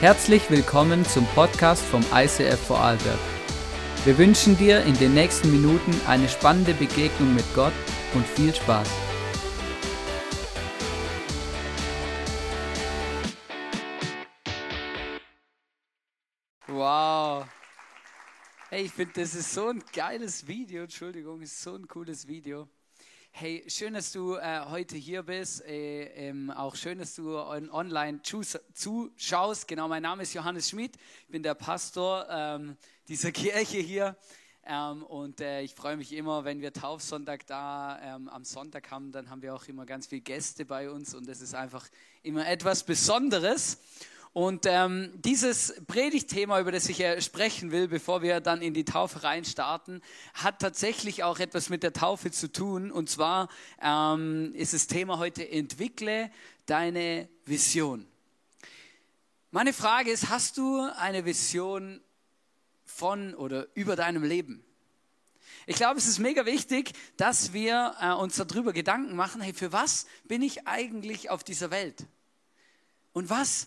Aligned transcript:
Herzlich 0.00 0.48
willkommen 0.48 1.04
zum 1.04 1.26
Podcast 1.34 1.84
vom 1.84 2.04
ICF 2.14 2.68
Vorarlberg. 2.68 3.18
Wir 4.04 4.16
wünschen 4.16 4.56
dir 4.56 4.84
in 4.84 4.96
den 4.96 5.12
nächsten 5.12 5.50
Minuten 5.50 5.90
eine 6.06 6.28
spannende 6.28 6.72
Begegnung 6.72 7.34
mit 7.34 7.44
Gott 7.52 7.72
und 8.14 8.24
viel 8.24 8.54
Spaß. 8.54 8.88
Wow. 16.68 17.48
Hey, 18.70 18.84
ich 18.84 18.92
finde, 18.92 19.14
das 19.14 19.34
ist 19.34 19.52
so 19.52 19.66
ein 19.66 19.82
geiles 19.92 20.46
Video. 20.46 20.84
Entschuldigung, 20.84 21.42
ist 21.42 21.60
so 21.60 21.74
ein 21.74 21.88
cooles 21.88 22.28
Video. 22.28 22.68
Hey, 23.30 23.64
schön, 23.68 23.94
dass 23.94 24.10
du 24.10 24.34
äh, 24.34 24.60
heute 24.68 24.96
hier 24.96 25.22
bist. 25.22 25.64
Äh, 25.64 26.28
ähm, 26.28 26.50
auch 26.50 26.74
schön, 26.74 26.98
dass 26.98 27.14
du 27.14 27.38
on 27.38 27.70
online 27.70 28.20
zuschaust. 28.22 29.68
Genau, 29.68 29.86
mein 29.86 30.02
Name 30.02 30.24
ist 30.24 30.34
Johannes 30.34 30.70
Schmid. 30.70 30.96
Ich 31.22 31.28
bin 31.28 31.42
der 31.44 31.54
Pastor 31.54 32.26
ähm, 32.28 32.76
dieser 33.06 33.30
Kirche 33.32 33.78
hier. 33.78 34.16
Ähm, 34.66 35.04
und 35.04 35.40
äh, 35.40 35.62
ich 35.62 35.74
freue 35.74 35.96
mich 35.96 36.12
immer, 36.12 36.44
wenn 36.44 36.60
wir 36.60 36.72
Taufsonntag 36.72 37.46
da 37.46 38.00
ähm, 38.02 38.28
am 38.28 38.44
Sonntag 38.44 38.90
haben, 38.90 39.12
dann 39.12 39.30
haben 39.30 39.40
wir 39.40 39.54
auch 39.54 39.64
immer 39.66 39.86
ganz 39.86 40.08
viele 40.08 40.20
Gäste 40.20 40.64
bei 40.64 40.90
uns 40.90 41.14
und 41.14 41.28
das 41.28 41.40
ist 41.40 41.54
einfach 41.54 41.88
immer 42.22 42.46
etwas 42.46 42.82
Besonderes. 42.82 43.78
Und 44.38 44.66
ähm, 44.66 45.10
dieses 45.16 45.74
Predigtthema, 45.88 46.60
über 46.60 46.70
das 46.70 46.88
ich 46.88 47.02
sprechen 47.24 47.72
will, 47.72 47.88
bevor 47.88 48.22
wir 48.22 48.38
dann 48.38 48.62
in 48.62 48.72
die 48.72 48.84
Taufe 48.84 49.24
reinstarten, 49.24 50.00
hat 50.32 50.60
tatsächlich 50.60 51.24
auch 51.24 51.40
etwas 51.40 51.70
mit 51.70 51.82
der 51.82 51.92
Taufe 51.92 52.30
zu 52.30 52.52
tun. 52.52 52.92
Und 52.92 53.10
zwar 53.10 53.48
ähm, 53.82 54.54
ist 54.54 54.74
das 54.74 54.86
Thema 54.86 55.18
heute, 55.18 55.50
entwickle 55.50 56.30
deine 56.66 57.28
Vision. 57.46 58.06
Meine 59.50 59.72
Frage 59.72 60.12
ist, 60.12 60.28
hast 60.28 60.56
du 60.56 60.88
eine 60.96 61.24
Vision 61.24 62.00
von 62.84 63.34
oder 63.34 63.66
über 63.74 63.96
deinem 63.96 64.22
Leben? 64.22 64.64
Ich 65.66 65.74
glaube, 65.74 65.98
es 65.98 66.06
ist 66.06 66.20
mega 66.20 66.46
wichtig, 66.46 66.92
dass 67.16 67.52
wir 67.52 67.96
äh, 68.00 68.12
uns 68.12 68.36
darüber 68.36 68.72
Gedanken 68.72 69.16
machen, 69.16 69.40
hey, 69.40 69.52
für 69.52 69.72
was 69.72 70.06
bin 70.28 70.42
ich 70.42 70.68
eigentlich 70.68 71.28
auf 71.28 71.42
dieser 71.42 71.72
Welt? 71.72 72.06
Und 73.12 73.30
was 73.30 73.66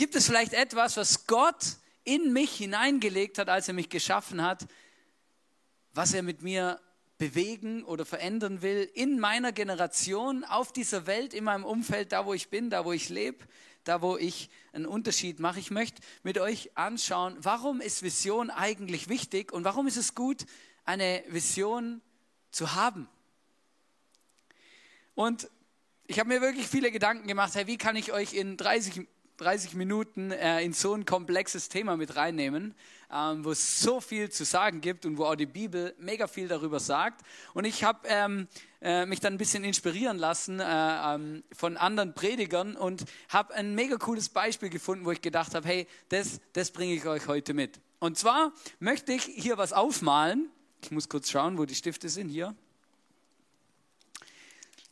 Gibt 0.00 0.14
es 0.14 0.24
vielleicht 0.24 0.54
etwas, 0.54 0.96
was 0.96 1.26
Gott 1.26 1.76
in 2.04 2.32
mich 2.32 2.52
hineingelegt 2.52 3.36
hat, 3.36 3.50
als 3.50 3.68
er 3.68 3.74
mich 3.74 3.90
geschaffen 3.90 4.40
hat, 4.40 4.66
was 5.92 6.14
er 6.14 6.22
mit 6.22 6.40
mir 6.40 6.80
bewegen 7.18 7.84
oder 7.84 8.06
verändern 8.06 8.62
will 8.62 8.90
in 8.94 9.20
meiner 9.20 9.52
Generation, 9.52 10.42
auf 10.44 10.72
dieser 10.72 11.04
Welt, 11.04 11.34
in 11.34 11.44
meinem 11.44 11.66
Umfeld, 11.66 12.12
da 12.12 12.24
wo 12.24 12.32
ich 12.32 12.48
bin, 12.48 12.70
da 12.70 12.86
wo 12.86 12.92
ich 12.92 13.10
lebe, 13.10 13.44
da 13.84 14.00
wo 14.00 14.16
ich 14.16 14.48
einen 14.72 14.86
Unterschied 14.86 15.38
mache. 15.38 15.60
Ich 15.60 15.70
möchte 15.70 16.00
mit 16.22 16.38
euch 16.38 16.70
anschauen, 16.78 17.36
warum 17.42 17.82
ist 17.82 18.02
Vision 18.02 18.48
eigentlich 18.48 19.10
wichtig 19.10 19.52
und 19.52 19.64
warum 19.64 19.86
ist 19.86 19.98
es 19.98 20.14
gut, 20.14 20.46
eine 20.86 21.22
Vision 21.28 22.00
zu 22.52 22.74
haben. 22.74 23.06
Und 25.14 25.50
ich 26.06 26.18
habe 26.18 26.30
mir 26.30 26.40
wirklich 26.40 26.68
viele 26.68 26.90
Gedanken 26.90 27.28
gemacht, 27.28 27.54
hey, 27.54 27.66
wie 27.66 27.76
kann 27.76 27.96
ich 27.96 28.14
euch 28.14 28.32
in 28.32 28.56
30 28.56 29.06
30 29.40 29.74
Minuten 29.74 30.32
äh, 30.32 30.62
in 30.62 30.72
so 30.74 30.94
ein 30.94 31.06
komplexes 31.06 31.70
Thema 31.70 31.96
mit 31.96 32.14
reinnehmen, 32.14 32.74
ähm, 33.10 33.44
wo 33.44 33.52
es 33.52 33.80
so 33.80 34.00
viel 34.00 34.30
zu 34.30 34.44
sagen 34.44 34.82
gibt 34.82 35.06
und 35.06 35.16
wo 35.16 35.24
auch 35.24 35.34
die 35.34 35.46
Bibel 35.46 35.94
mega 35.98 36.26
viel 36.26 36.46
darüber 36.46 36.78
sagt. 36.78 37.22
Und 37.54 37.64
ich 37.64 37.82
habe 37.82 38.00
ähm, 38.06 38.48
äh, 38.82 39.06
mich 39.06 39.20
dann 39.20 39.34
ein 39.34 39.38
bisschen 39.38 39.64
inspirieren 39.64 40.18
lassen 40.18 40.60
äh, 40.60 40.64
ähm, 40.64 41.42
von 41.52 41.78
anderen 41.78 42.14
Predigern 42.14 42.76
und 42.76 43.04
habe 43.30 43.54
ein 43.54 43.74
mega 43.74 43.96
cooles 43.96 44.28
Beispiel 44.28 44.68
gefunden, 44.68 45.06
wo 45.06 45.10
ich 45.10 45.22
gedacht 45.22 45.54
habe, 45.54 45.66
hey, 45.66 45.86
das, 46.10 46.40
das 46.52 46.70
bringe 46.70 46.94
ich 46.94 47.06
euch 47.06 47.26
heute 47.26 47.54
mit. 47.54 47.80
Und 47.98 48.18
zwar 48.18 48.52
möchte 48.78 49.12
ich 49.12 49.24
hier 49.24 49.56
was 49.56 49.72
aufmalen. 49.72 50.50
Ich 50.82 50.90
muss 50.90 51.08
kurz 51.08 51.30
schauen, 51.30 51.56
wo 51.56 51.64
die 51.64 51.74
Stifte 51.74 52.08
sind. 52.08 52.28
Hier. 52.28 52.54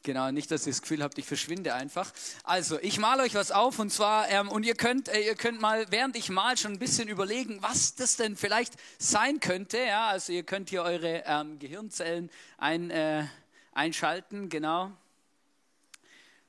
Genau, 0.08 0.30
nicht, 0.30 0.50
dass 0.50 0.66
ihr 0.66 0.72
das 0.72 0.80
Gefühl 0.80 1.02
habt, 1.02 1.18
ich 1.18 1.26
verschwinde 1.26 1.74
einfach. 1.74 2.10
Also, 2.42 2.80
ich 2.80 2.98
male 2.98 3.24
euch 3.24 3.34
was 3.34 3.52
auf 3.52 3.78
und 3.78 3.92
zwar, 3.92 4.26
ähm, 4.30 4.48
und 4.48 4.64
ihr 4.64 4.74
könnt, 4.74 5.10
äh, 5.10 5.20
ihr 5.20 5.34
könnt 5.34 5.60
mal, 5.60 5.84
während 5.90 6.16
ich 6.16 6.30
mal 6.30 6.56
schon 6.56 6.72
ein 6.72 6.78
bisschen 6.78 7.08
überlegen, 7.08 7.58
was 7.60 7.94
das 7.94 8.16
denn 8.16 8.34
vielleicht 8.34 8.72
sein 8.96 9.38
könnte. 9.38 9.76
Ja, 9.76 10.06
also 10.06 10.32
ihr 10.32 10.44
könnt 10.44 10.70
hier 10.70 10.82
eure 10.82 11.24
ähm, 11.26 11.58
Gehirnzellen 11.58 12.30
ein, 12.56 12.90
äh, 12.90 13.26
einschalten, 13.72 14.48
genau. 14.48 14.92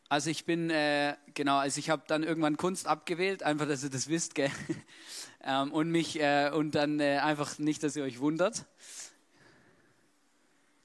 Also 0.07 0.29
ich 0.29 0.45
bin, 0.45 0.69
äh, 0.69 1.17
genau, 1.33 1.57
also 1.57 1.79
ich 1.79 1.89
habe 1.89 2.03
dann 2.07 2.23
irgendwann 2.23 2.55
Kunst 2.55 2.87
abgewählt, 2.87 3.43
einfach, 3.43 3.67
dass 3.67 3.83
ihr 3.83 3.89
das 3.89 4.07
wisst, 4.07 4.35
gell? 4.35 4.51
ähm, 5.43 5.73
und 5.73 5.91
mich, 5.91 6.17
äh, 6.21 6.49
und 6.53 6.75
dann 6.75 7.01
äh, 7.01 7.17
einfach 7.17 7.59
nicht, 7.59 7.83
dass 7.83 7.97
ihr 7.97 8.05
euch 8.05 8.21
wundert 8.21 8.63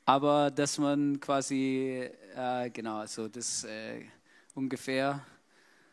aber 0.04 0.50
dass 0.50 0.78
man 0.78 1.18
quasi, 1.20 2.08
äh, 2.36 2.70
genau, 2.70 2.98
also 2.98 3.28
das 3.28 3.64
äh, 3.64 4.02
ungefähr, 4.54 5.24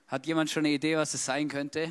hat 0.07 0.27
jemand 0.27 0.49
schon 0.49 0.65
eine 0.65 0.73
Idee, 0.73 0.97
was 0.97 1.13
es 1.13 1.23
sein 1.23 1.47
könnte? 1.47 1.89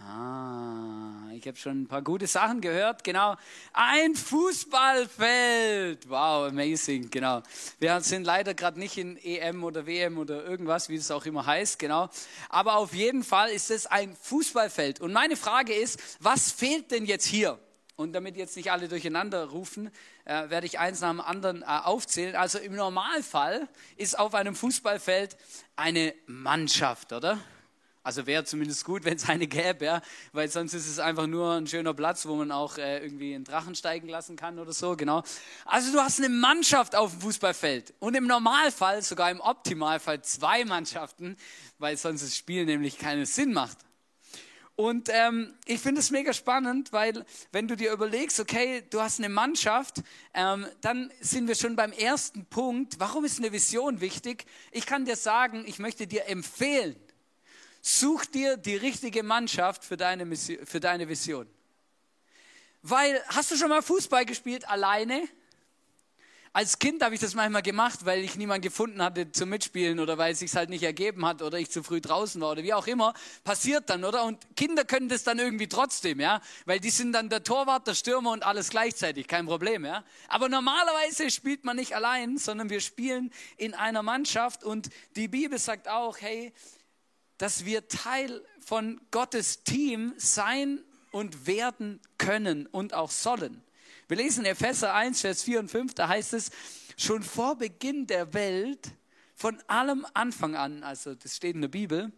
Ah, 0.00 1.30
ich 1.32 1.46
habe 1.46 1.56
schon 1.56 1.82
ein 1.82 1.86
paar 1.86 2.02
gute 2.02 2.26
Sachen 2.26 2.60
gehört. 2.60 3.04
Genau, 3.04 3.36
ein 3.72 4.14
Fußballfeld. 4.14 6.08
Wow, 6.08 6.48
amazing. 6.48 7.10
Genau. 7.10 7.42
Wir 7.78 8.00
sind 8.00 8.24
leider 8.24 8.54
gerade 8.54 8.78
nicht 8.78 8.98
in 8.98 9.16
EM 9.16 9.64
oder 9.64 9.86
WM 9.86 10.18
oder 10.18 10.44
irgendwas, 10.44 10.88
wie 10.88 10.96
es 10.96 11.10
auch 11.10 11.24
immer 11.26 11.46
heißt. 11.46 11.78
Genau. 11.78 12.08
Aber 12.48 12.76
auf 12.76 12.94
jeden 12.94 13.22
Fall 13.22 13.50
ist 13.50 13.70
es 13.70 13.86
ein 13.86 14.14
Fußballfeld. 14.16 15.00
Und 15.00 15.12
meine 15.12 15.36
Frage 15.36 15.72
ist, 15.72 15.98
was 16.20 16.50
fehlt 16.50 16.90
denn 16.90 17.06
jetzt 17.06 17.26
hier? 17.26 17.58
Und 17.96 18.12
damit 18.12 18.36
jetzt 18.36 18.56
nicht 18.56 18.72
alle 18.72 18.88
durcheinander 18.88 19.44
rufen, 19.50 19.88
äh, 20.24 20.50
werde 20.50 20.66
ich 20.66 20.80
eins 20.80 21.00
nach 21.00 21.10
dem 21.10 21.20
anderen 21.20 21.62
äh, 21.62 21.66
aufzählen. 21.66 22.34
Also 22.34 22.58
im 22.58 22.74
Normalfall 22.74 23.68
ist 23.96 24.18
auf 24.18 24.34
einem 24.34 24.56
Fußballfeld 24.56 25.36
eine 25.76 26.12
Mannschaft, 26.26 27.12
oder? 27.12 27.38
Also 28.04 28.26
wäre 28.26 28.44
zumindest 28.44 28.84
gut, 28.84 29.04
wenn 29.04 29.16
es 29.16 29.28
eine 29.30 29.46
gäbe, 29.46 29.86
ja? 29.86 30.02
weil 30.32 30.50
sonst 30.50 30.74
ist 30.74 30.86
es 30.86 30.98
einfach 30.98 31.26
nur 31.26 31.54
ein 31.54 31.66
schöner 31.66 31.94
Platz, 31.94 32.26
wo 32.26 32.34
man 32.34 32.52
auch 32.52 32.76
äh, 32.76 32.98
irgendwie 32.98 33.34
einen 33.34 33.44
Drachen 33.44 33.74
steigen 33.74 34.08
lassen 34.08 34.36
kann 34.36 34.58
oder 34.58 34.74
so, 34.74 34.94
genau. 34.94 35.22
Also 35.64 35.90
du 35.90 36.00
hast 36.00 36.18
eine 36.18 36.28
Mannschaft 36.28 36.94
auf 36.96 37.12
dem 37.12 37.22
Fußballfeld 37.22 37.94
und 38.00 38.14
im 38.14 38.26
Normalfall, 38.26 39.00
sogar 39.00 39.30
im 39.30 39.40
Optimalfall 39.40 40.20
zwei 40.20 40.66
Mannschaften, 40.66 41.36
weil 41.78 41.96
sonst 41.96 42.22
das 42.22 42.36
Spiel 42.36 42.66
nämlich 42.66 42.98
keinen 42.98 43.24
Sinn 43.24 43.54
macht. 43.54 43.78
Und 44.76 45.08
ähm, 45.12 45.54
ich 45.66 45.80
finde 45.80 46.00
es 46.00 46.10
mega 46.10 46.32
spannend, 46.32 46.92
weil 46.92 47.24
wenn 47.52 47.68
du 47.68 47.76
dir 47.76 47.92
überlegst, 47.92 48.40
okay, 48.40 48.82
du 48.90 49.00
hast 49.00 49.20
eine 49.20 49.28
Mannschaft, 49.28 50.02
ähm, 50.34 50.66
dann 50.80 51.12
sind 51.20 51.46
wir 51.46 51.54
schon 51.54 51.76
beim 51.76 51.92
ersten 51.92 52.44
Punkt. 52.46 52.98
Warum 52.98 53.24
ist 53.24 53.38
eine 53.38 53.52
Vision 53.52 54.00
wichtig? 54.00 54.46
Ich 54.72 54.84
kann 54.84 55.04
dir 55.04 55.14
sagen, 55.14 55.64
ich 55.66 55.78
möchte 55.78 56.08
dir 56.08 56.26
empfehlen, 56.26 56.96
such 57.82 58.24
dir 58.26 58.56
die 58.56 58.74
richtige 58.74 59.22
Mannschaft 59.22 59.84
für 59.84 59.96
deine, 59.96 60.24
Mission, 60.24 60.66
für 60.66 60.80
deine 60.80 61.08
Vision. 61.08 61.46
Weil, 62.82 63.22
hast 63.28 63.52
du 63.52 63.56
schon 63.56 63.68
mal 63.68 63.80
Fußball 63.80 64.24
gespielt 64.24 64.68
alleine? 64.68 65.28
Als 66.56 66.78
Kind 66.78 67.02
habe 67.02 67.16
ich 67.16 67.20
das 67.20 67.34
manchmal 67.34 67.62
gemacht, 67.62 68.04
weil 68.04 68.22
ich 68.22 68.36
niemanden 68.36 68.62
gefunden 68.62 69.02
hatte 69.02 69.32
zum 69.32 69.48
Mitspielen 69.48 69.98
oder 69.98 70.18
weil 70.18 70.34
es 70.34 70.38
sich 70.38 70.54
halt 70.54 70.70
nicht 70.70 70.84
ergeben 70.84 71.26
hat 71.26 71.42
oder 71.42 71.58
ich 71.58 71.68
zu 71.68 71.82
früh 71.82 72.00
draußen 72.00 72.40
war 72.40 72.52
oder 72.52 72.62
wie 72.62 72.72
auch 72.72 72.86
immer. 72.86 73.12
Passiert 73.42 73.90
dann, 73.90 74.04
oder? 74.04 74.22
Und 74.22 74.38
Kinder 74.54 74.84
können 74.84 75.08
das 75.08 75.24
dann 75.24 75.40
irgendwie 75.40 75.66
trotzdem, 75.66 76.20
ja? 76.20 76.40
Weil 76.64 76.78
die 76.78 76.90
sind 76.90 77.10
dann 77.10 77.28
der 77.28 77.42
Torwart, 77.42 77.88
der 77.88 77.94
Stürmer 77.94 78.30
und 78.30 78.44
alles 78.44 78.70
gleichzeitig, 78.70 79.26
kein 79.26 79.46
Problem, 79.46 79.84
ja? 79.84 80.04
Aber 80.28 80.48
normalerweise 80.48 81.28
spielt 81.28 81.64
man 81.64 81.74
nicht 81.74 81.96
allein, 81.96 82.38
sondern 82.38 82.70
wir 82.70 82.80
spielen 82.80 83.32
in 83.56 83.74
einer 83.74 84.04
Mannschaft 84.04 84.62
und 84.62 84.90
die 85.16 85.26
Bibel 85.26 85.58
sagt 85.58 85.88
auch, 85.88 86.18
hey, 86.20 86.52
dass 87.36 87.64
wir 87.64 87.88
Teil 87.88 88.40
von 88.64 89.00
Gottes 89.10 89.64
Team 89.64 90.14
sein 90.18 90.84
und 91.10 91.48
werden 91.48 92.00
können 92.16 92.68
und 92.68 92.94
auch 92.94 93.10
sollen. 93.10 93.63
Wir 94.06 94.18
lesen 94.18 94.44
Epheser 94.44 94.92
1, 94.92 95.22
Vers 95.22 95.42
4 95.44 95.60
und 95.60 95.70
5, 95.70 95.94
da 95.94 96.08
heißt 96.08 96.34
es, 96.34 96.50
schon 96.96 97.22
vor 97.22 97.56
Beginn 97.56 98.06
der 98.06 98.34
Welt, 98.34 98.90
von 99.34 99.58
allem 99.66 100.06
Anfang 100.14 100.54
an, 100.54 100.82
also 100.82 101.14
das 101.14 101.36
steht 101.36 101.54
in 101.54 101.62
der 101.62 101.68
Bibel, 101.68 102.12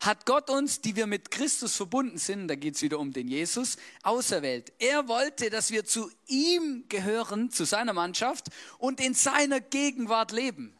hat 0.00 0.26
Gott 0.26 0.48
uns, 0.48 0.80
die 0.80 0.96
wir 0.96 1.06
mit 1.06 1.30
Christus 1.30 1.76
verbunden 1.76 2.18
sind, 2.18 2.48
da 2.48 2.54
geht 2.54 2.76
es 2.76 2.82
wieder 2.82 2.98
um 2.98 3.12
den 3.12 3.28
Jesus, 3.28 3.76
auserwählt. 4.02 4.72
Er 4.78 5.08
wollte, 5.08 5.50
dass 5.50 5.70
wir 5.70 5.84
zu 5.84 6.10
ihm 6.26 6.84
gehören, 6.88 7.50
zu 7.50 7.64
seiner 7.64 7.92
Mannschaft 7.92 8.48
und 8.78 9.00
in 9.00 9.14
seiner 9.14 9.60
Gegenwart 9.60 10.32
leben. 10.32 10.76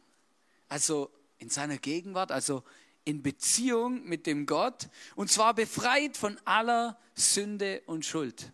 Also 0.68 1.10
in 1.38 1.50
seiner 1.50 1.78
Gegenwart, 1.78 2.30
also 2.30 2.62
in 3.04 3.22
Beziehung 3.22 4.04
mit 4.04 4.26
dem 4.26 4.46
Gott 4.46 4.88
und 5.16 5.30
zwar 5.30 5.54
befreit 5.54 6.16
von 6.16 6.38
aller 6.44 6.98
Sünde 7.14 7.82
und 7.86 8.04
Schuld. 8.04 8.52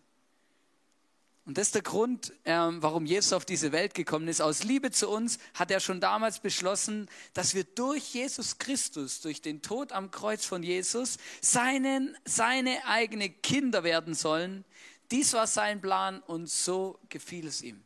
Und 1.47 1.57
das 1.57 1.69
ist 1.69 1.75
der 1.75 1.81
Grund, 1.81 2.33
ähm, 2.43 2.83
warum 2.83 3.05
Jesus 3.05 3.31
auf 3.31 3.45
diese 3.45 3.71
Welt 3.71 3.93
gekommen 3.93 4.27
ist. 4.27 4.41
Aus 4.41 4.63
Liebe 4.63 4.91
zu 4.91 5.07
uns 5.07 5.39
hat 5.53 5.71
er 5.71 5.79
schon 5.79 6.01
damals 6.01 6.39
beschlossen, 6.39 7.07
dass 7.33 7.55
wir 7.55 7.63
durch 7.63 8.13
Jesus 8.13 8.57
Christus, 8.57 9.21
durch 9.21 9.41
den 9.41 9.61
Tod 9.61 9.93
am 9.93 10.11
Kreuz 10.11 10.43
von 10.43 10.61
Jesus, 10.61 11.17
seinen, 11.39 12.17
seine 12.25 12.85
eigene 12.85 13.29
Kinder 13.29 13.85
werden 13.85 14.13
sollen. 14.13 14.65
Dies 15.09 15.31
war 15.31 15.47
sein 15.47 15.79
Plan 15.79 16.19
und 16.19 16.49
so 16.49 16.99
gefiel 17.07 17.47
es 17.47 17.61
ihm. 17.61 17.81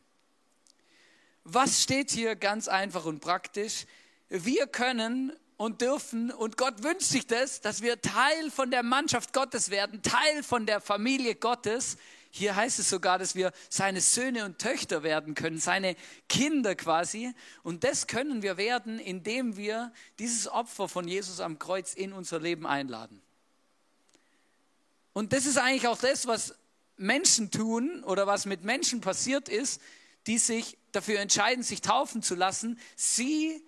Was 1.44 1.84
steht 1.84 2.10
hier 2.10 2.34
ganz 2.34 2.66
einfach 2.66 3.04
und 3.04 3.20
praktisch? 3.20 3.86
Wir 4.28 4.66
können 4.66 5.32
und 5.56 5.82
dürfen 5.82 6.32
und 6.32 6.56
Gott 6.56 6.82
wünscht 6.82 7.06
sich 7.06 7.28
das, 7.28 7.60
dass 7.60 7.80
wir 7.80 8.00
Teil 8.00 8.50
von 8.50 8.72
der 8.72 8.82
Mannschaft 8.82 9.32
Gottes 9.32 9.70
werden, 9.70 10.02
Teil 10.02 10.42
von 10.42 10.66
der 10.66 10.80
Familie 10.80 11.36
Gottes, 11.36 11.96
hier 12.34 12.56
heißt 12.56 12.78
es 12.78 12.88
sogar, 12.88 13.18
dass 13.18 13.34
wir 13.34 13.52
seine 13.68 14.00
Söhne 14.00 14.46
und 14.46 14.58
Töchter 14.58 15.02
werden 15.02 15.34
können, 15.34 15.58
seine 15.58 15.96
Kinder 16.30 16.74
quasi. 16.74 17.30
Und 17.62 17.84
das 17.84 18.06
können 18.06 18.40
wir 18.40 18.56
werden, 18.56 18.98
indem 18.98 19.58
wir 19.58 19.92
dieses 20.18 20.48
Opfer 20.48 20.88
von 20.88 21.06
Jesus 21.06 21.40
am 21.40 21.58
Kreuz 21.58 21.92
in 21.92 22.14
unser 22.14 22.40
Leben 22.40 22.66
einladen. 22.66 23.20
Und 25.12 25.34
das 25.34 25.44
ist 25.44 25.58
eigentlich 25.58 25.86
auch 25.86 25.98
das, 25.98 26.26
was 26.26 26.54
Menschen 26.96 27.50
tun 27.50 28.02
oder 28.02 28.26
was 28.26 28.46
mit 28.46 28.64
Menschen 28.64 29.02
passiert 29.02 29.50
ist, 29.50 29.82
die 30.26 30.38
sich 30.38 30.78
dafür 30.92 31.20
entscheiden, 31.20 31.62
sich 31.62 31.82
taufen 31.82 32.22
zu 32.22 32.34
lassen. 32.34 32.78
Sie 32.96 33.62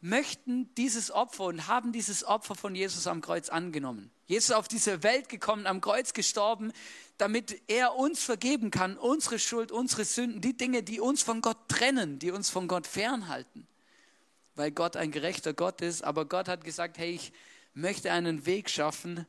möchten 0.00 0.72
dieses 0.74 1.10
Opfer 1.10 1.44
und 1.44 1.66
haben 1.68 1.92
dieses 1.92 2.24
Opfer 2.24 2.54
von 2.54 2.74
Jesus 2.74 3.06
am 3.06 3.20
Kreuz 3.20 3.48
angenommen. 3.48 4.10
Jesus 4.26 4.50
ist 4.50 4.56
auf 4.56 4.68
diese 4.68 5.02
Welt 5.02 5.28
gekommen, 5.28 5.66
am 5.66 5.80
Kreuz 5.80 6.12
gestorben, 6.12 6.72
damit 7.16 7.62
er 7.68 7.94
uns 7.96 8.22
vergeben 8.22 8.70
kann, 8.70 8.98
unsere 8.98 9.38
Schuld, 9.38 9.72
unsere 9.72 10.04
Sünden, 10.04 10.40
die 10.40 10.56
Dinge, 10.56 10.82
die 10.82 11.00
uns 11.00 11.22
von 11.22 11.40
Gott 11.40 11.68
trennen, 11.68 12.18
die 12.18 12.30
uns 12.30 12.50
von 12.50 12.68
Gott 12.68 12.86
fernhalten. 12.86 13.66
Weil 14.54 14.70
Gott 14.70 14.96
ein 14.96 15.12
gerechter 15.12 15.54
Gott 15.54 15.80
ist, 15.80 16.02
aber 16.02 16.24
Gott 16.24 16.48
hat 16.48 16.64
gesagt, 16.64 16.98
hey, 16.98 17.12
ich 17.12 17.32
möchte 17.74 18.10
einen 18.12 18.46
Weg 18.46 18.68
schaffen. 18.68 19.26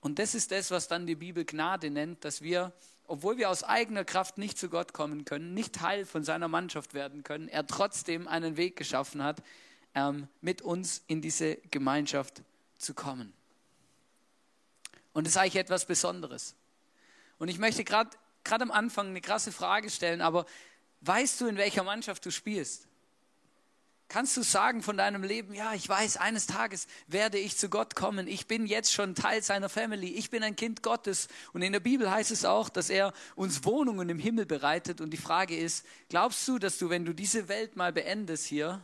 Und 0.00 0.18
das 0.18 0.34
ist 0.34 0.52
das, 0.52 0.70
was 0.70 0.88
dann 0.88 1.06
die 1.06 1.14
Bibel 1.14 1.44
Gnade 1.44 1.90
nennt, 1.90 2.24
dass 2.24 2.42
wir, 2.42 2.72
obwohl 3.06 3.38
wir 3.38 3.50
aus 3.50 3.64
eigener 3.64 4.04
Kraft 4.04 4.38
nicht 4.38 4.58
zu 4.58 4.68
Gott 4.68 4.92
kommen 4.92 5.24
können, 5.24 5.54
nicht 5.54 5.74
Teil 5.74 6.04
von 6.04 6.24
seiner 6.24 6.48
Mannschaft 6.48 6.94
werden 6.94 7.22
können, 7.22 7.48
er 7.48 7.66
trotzdem 7.66 8.28
einen 8.28 8.56
Weg 8.56 8.76
geschaffen 8.76 9.22
hat, 9.22 9.42
ähm, 9.96 10.28
mit 10.40 10.62
uns 10.62 11.02
in 11.08 11.20
diese 11.20 11.56
Gemeinschaft 11.72 12.42
zu 12.78 12.94
kommen. 12.94 13.32
Und 15.12 15.26
das 15.26 15.32
ist 15.32 15.38
eigentlich 15.38 15.56
etwas 15.56 15.86
Besonderes. 15.86 16.54
Und 17.38 17.48
ich 17.48 17.58
möchte 17.58 17.82
gerade 17.82 18.10
am 18.44 18.70
Anfang 18.70 19.08
eine 19.08 19.20
krasse 19.20 19.50
Frage 19.50 19.90
stellen, 19.90 20.20
aber 20.20 20.46
weißt 21.00 21.40
du, 21.40 21.46
in 21.46 21.56
welcher 21.56 21.82
Mannschaft 21.82 22.24
du 22.24 22.30
spielst? 22.30 22.86
Kannst 24.08 24.36
du 24.36 24.42
sagen 24.42 24.82
von 24.82 24.96
deinem 24.96 25.24
Leben, 25.24 25.52
ja, 25.52 25.74
ich 25.74 25.88
weiß, 25.88 26.18
eines 26.18 26.46
Tages 26.46 26.86
werde 27.08 27.38
ich 27.38 27.56
zu 27.56 27.68
Gott 27.68 27.96
kommen. 27.96 28.28
Ich 28.28 28.46
bin 28.46 28.66
jetzt 28.66 28.92
schon 28.92 29.16
Teil 29.16 29.42
seiner 29.42 29.68
Family. 29.68 30.10
Ich 30.10 30.30
bin 30.30 30.44
ein 30.44 30.54
Kind 30.54 30.84
Gottes. 30.84 31.26
Und 31.52 31.62
in 31.62 31.72
der 31.72 31.80
Bibel 31.80 32.08
heißt 32.08 32.30
es 32.30 32.44
auch, 32.44 32.68
dass 32.68 32.88
er 32.88 33.12
uns 33.34 33.64
Wohnungen 33.64 34.08
im 34.08 34.20
Himmel 34.20 34.46
bereitet. 34.46 35.00
Und 35.00 35.10
die 35.10 35.16
Frage 35.16 35.56
ist, 35.56 35.84
glaubst 36.08 36.46
du, 36.46 36.60
dass 36.60 36.78
du, 36.78 36.88
wenn 36.88 37.04
du 37.04 37.14
diese 37.14 37.48
Welt 37.48 37.74
mal 37.74 37.92
beendest 37.92 38.46
hier, 38.46 38.80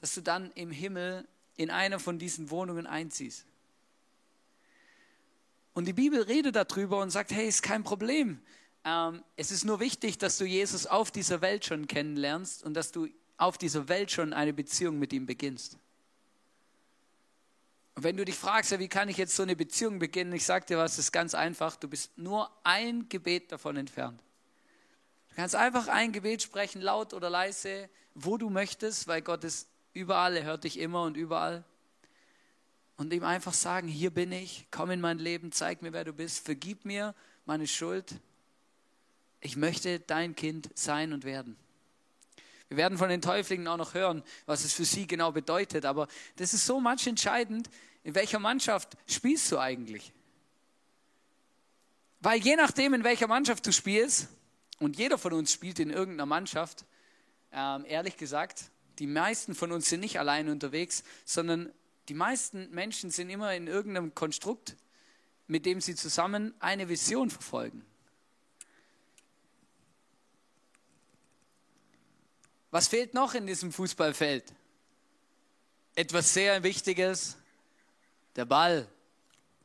dass 0.00 0.14
du 0.14 0.20
dann 0.20 0.50
im 0.52 0.70
Himmel 0.70 1.26
in 1.56 1.70
einer 1.70 1.98
von 1.98 2.18
diesen 2.18 2.50
Wohnungen 2.50 2.86
einziehst? 2.86 3.44
Und 5.74 5.84
die 5.84 5.92
Bibel 5.92 6.22
redet 6.22 6.56
darüber 6.56 7.00
und 7.00 7.10
sagt, 7.10 7.30
hey, 7.30 7.46
ist 7.46 7.62
kein 7.62 7.84
Problem. 7.84 8.40
Ähm, 8.84 9.22
es 9.36 9.50
ist 9.50 9.64
nur 9.64 9.80
wichtig, 9.80 10.18
dass 10.18 10.38
du 10.38 10.44
Jesus 10.44 10.86
auf 10.86 11.10
dieser 11.10 11.40
Welt 11.40 11.64
schon 11.64 11.86
kennenlernst 11.86 12.64
und 12.64 12.74
dass 12.74 12.90
du 12.90 13.08
auf 13.36 13.58
dieser 13.58 13.88
Welt 13.88 14.10
schon 14.10 14.32
eine 14.32 14.52
Beziehung 14.52 14.98
mit 14.98 15.12
ihm 15.12 15.26
beginnst. 15.26 15.78
Und 17.94 18.04
wenn 18.04 18.16
du 18.16 18.24
dich 18.24 18.34
fragst, 18.34 18.70
ja, 18.70 18.78
wie 18.78 18.88
kann 18.88 19.08
ich 19.08 19.16
jetzt 19.16 19.34
so 19.34 19.42
eine 19.42 19.56
Beziehung 19.56 19.98
beginnen, 19.98 20.32
ich 20.32 20.44
sage 20.44 20.66
dir 20.66 20.78
was, 20.78 20.92
es 20.92 21.06
ist 21.06 21.12
ganz 21.12 21.34
einfach, 21.34 21.76
du 21.76 21.88
bist 21.88 22.16
nur 22.16 22.50
ein 22.64 23.08
Gebet 23.08 23.50
davon 23.52 23.76
entfernt. 23.76 24.20
Du 25.30 25.36
kannst 25.36 25.54
einfach 25.54 25.88
ein 25.88 26.12
Gebet 26.12 26.42
sprechen, 26.42 26.80
laut 26.80 27.12
oder 27.14 27.30
leise, 27.30 27.88
wo 28.14 28.36
du 28.36 28.50
möchtest, 28.50 29.06
weil 29.08 29.22
Gott 29.22 29.44
ist 29.44 29.68
überall, 29.92 30.36
er 30.36 30.44
hört 30.44 30.64
dich 30.64 30.78
immer 30.78 31.02
und 31.02 31.16
überall 31.16 31.64
und 32.96 33.12
ihm 33.12 33.24
einfach 33.24 33.52
sagen, 33.52 33.88
hier 33.88 34.10
bin 34.10 34.32
ich, 34.32 34.66
komm 34.70 34.90
in 34.90 35.00
mein 35.00 35.18
Leben, 35.18 35.52
zeig 35.52 35.82
mir, 35.82 35.92
wer 35.92 36.04
du 36.04 36.12
bist, 36.12 36.44
vergib 36.44 36.84
mir 36.84 37.14
meine 37.46 37.66
Schuld. 37.66 38.14
Ich 39.40 39.56
möchte 39.56 40.00
dein 40.00 40.34
Kind 40.34 40.68
sein 40.74 41.12
und 41.12 41.24
werden. 41.24 41.56
Wir 42.68 42.76
werden 42.76 42.98
von 42.98 43.08
den 43.08 43.22
Täuflingen 43.22 43.66
auch 43.68 43.76
noch 43.76 43.94
hören, 43.94 44.22
was 44.46 44.64
es 44.64 44.74
für 44.74 44.84
sie 44.84 45.06
genau 45.06 45.32
bedeutet, 45.32 45.84
aber 45.84 46.08
das 46.36 46.52
ist 46.52 46.66
so 46.66 46.80
manch 46.80 47.06
entscheidend, 47.06 47.70
in 48.02 48.14
welcher 48.14 48.38
Mannschaft 48.38 48.96
spielst 49.06 49.50
du 49.52 49.58
eigentlich? 49.58 50.12
Weil 52.20 52.40
je 52.40 52.56
nachdem, 52.56 52.94
in 52.94 53.04
welcher 53.04 53.26
Mannschaft 53.26 53.66
du 53.66 53.72
spielst, 53.72 54.28
und 54.80 54.96
jeder 54.96 55.18
von 55.18 55.32
uns 55.32 55.52
spielt 55.52 55.78
in 55.80 55.90
irgendeiner 55.90 56.26
Mannschaft, 56.26 56.84
ähm, 57.52 57.84
ehrlich 57.86 58.16
gesagt, 58.16 58.70
die 58.98 59.06
meisten 59.06 59.54
von 59.54 59.72
uns 59.72 59.88
sind 59.88 60.00
nicht 60.00 60.18
allein 60.18 60.48
unterwegs, 60.48 61.04
sondern 61.24 61.72
die 62.08 62.14
meisten 62.14 62.70
Menschen 62.70 63.10
sind 63.10 63.30
immer 63.30 63.54
in 63.54 63.66
irgendeinem 63.66 64.14
Konstrukt, 64.14 64.76
mit 65.46 65.66
dem 65.66 65.80
sie 65.80 65.94
zusammen 65.94 66.54
eine 66.60 66.88
Vision 66.88 67.30
verfolgen. 67.30 67.84
Was 72.70 72.88
fehlt 72.88 73.14
noch 73.14 73.34
in 73.34 73.46
diesem 73.46 73.72
Fußballfeld? 73.72 74.52
Etwas 75.94 76.34
sehr 76.34 76.62
Wichtiges, 76.62 77.36
der 78.36 78.44
Ball, 78.44 78.86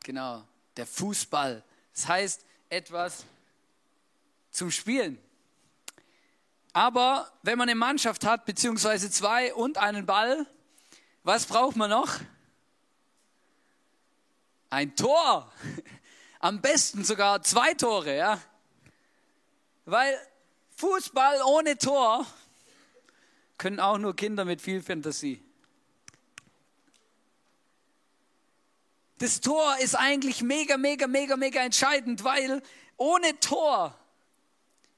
genau, 0.02 0.46
der 0.76 0.86
Fußball. 0.86 1.62
Das 1.92 2.08
heißt, 2.08 2.44
etwas 2.70 3.24
zum 4.50 4.70
Spielen. 4.70 5.18
Aber 6.74 7.30
wenn 7.42 7.56
man 7.56 7.68
eine 7.68 7.78
Mannschaft 7.78 8.26
hat, 8.26 8.46
beziehungsweise 8.46 9.08
zwei 9.08 9.54
und 9.54 9.78
einen 9.78 10.06
Ball, 10.06 10.44
was 11.22 11.46
braucht 11.46 11.76
man 11.76 11.88
noch? 11.88 12.18
Ein 14.70 14.96
Tor. 14.96 15.52
Am 16.40 16.60
besten 16.60 17.04
sogar 17.04 17.40
zwei 17.42 17.74
Tore, 17.74 18.16
ja. 18.16 18.40
Weil 19.84 20.18
Fußball 20.76 21.42
ohne 21.46 21.78
Tor 21.78 22.26
können 23.56 23.78
auch 23.78 23.96
nur 23.96 24.16
Kinder 24.16 24.44
mit 24.44 24.60
viel 24.60 24.82
Fantasie. 24.82 25.40
Das 29.18 29.40
Tor 29.40 29.76
ist 29.78 29.94
eigentlich 29.94 30.42
mega, 30.42 30.76
mega, 30.76 31.06
mega, 31.06 31.36
mega 31.36 31.60
entscheidend, 31.60 32.24
weil 32.24 32.60
ohne 32.96 33.38
Tor 33.38 33.96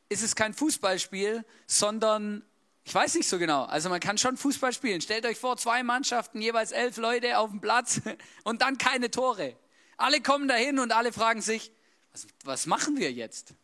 ist 0.08 0.22
es 0.22 0.36
kein 0.36 0.54
Fußballspiel, 0.54 1.44
sondern 1.66 2.44
ich 2.84 2.94
weiß 2.94 3.14
nicht 3.16 3.28
so 3.28 3.38
genau. 3.38 3.64
Also 3.64 3.88
man 3.88 3.98
kann 3.98 4.16
schon 4.16 4.36
Fußball 4.36 4.72
spielen. 4.72 5.00
Stellt 5.00 5.26
euch 5.26 5.38
vor, 5.38 5.56
zwei 5.56 5.82
Mannschaften, 5.82 6.40
jeweils 6.40 6.70
elf 6.70 6.96
Leute 6.98 7.38
auf 7.38 7.50
dem 7.50 7.60
Platz 7.60 8.00
und 8.44 8.62
dann 8.62 8.78
keine 8.78 9.10
Tore. 9.10 9.56
Alle 9.96 10.20
kommen 10.20 10.46
dahin 10.46 10.78
und 10.78 10.92
alle 10.92 11.12
fragen 11.12 11.42
sich, 11.42 11.72
was, 12.12 12.26
was 12.44 12.66
machen 12.66 12.96
wir 12.98 13.12
jetzt? 13.12 13.54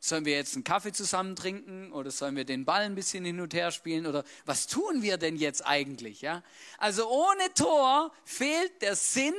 Sollen 0.00 0.24
wir 0.24 0.32
jetzt 0.32 0.54
einen 0.54 0.64
Kaffee 0.64 0.92
zusammen 0.92 1.36
trinken 1.36 1.92
oder 1.92 2.10
sollen 2.10 2.34
wir 2.34 2.44
den 2.44 2.64
Ball 2.64 2.82
ein 2.82 2.94
bisschen 2.94 3.24
hin 3.24 3.38
und 3.38 3.54
her 3.54 3.70
spielen 3.70 4.06
oder 4.06 4.24
was 4.46 4.66
tun 4.66 5.02
wir 5.02 5.18
denn 5.18 5.36
jetzt 5.36 5.64
eigentlich? 5.64 6.22
Ja? 6.22 6.42
Also 6.78 7.08
ohne 7.08 7.54
Tor 7.54 8.10
fehlt 8.24 8.82
der 8.82 8.96
Sinn 8.96 9.34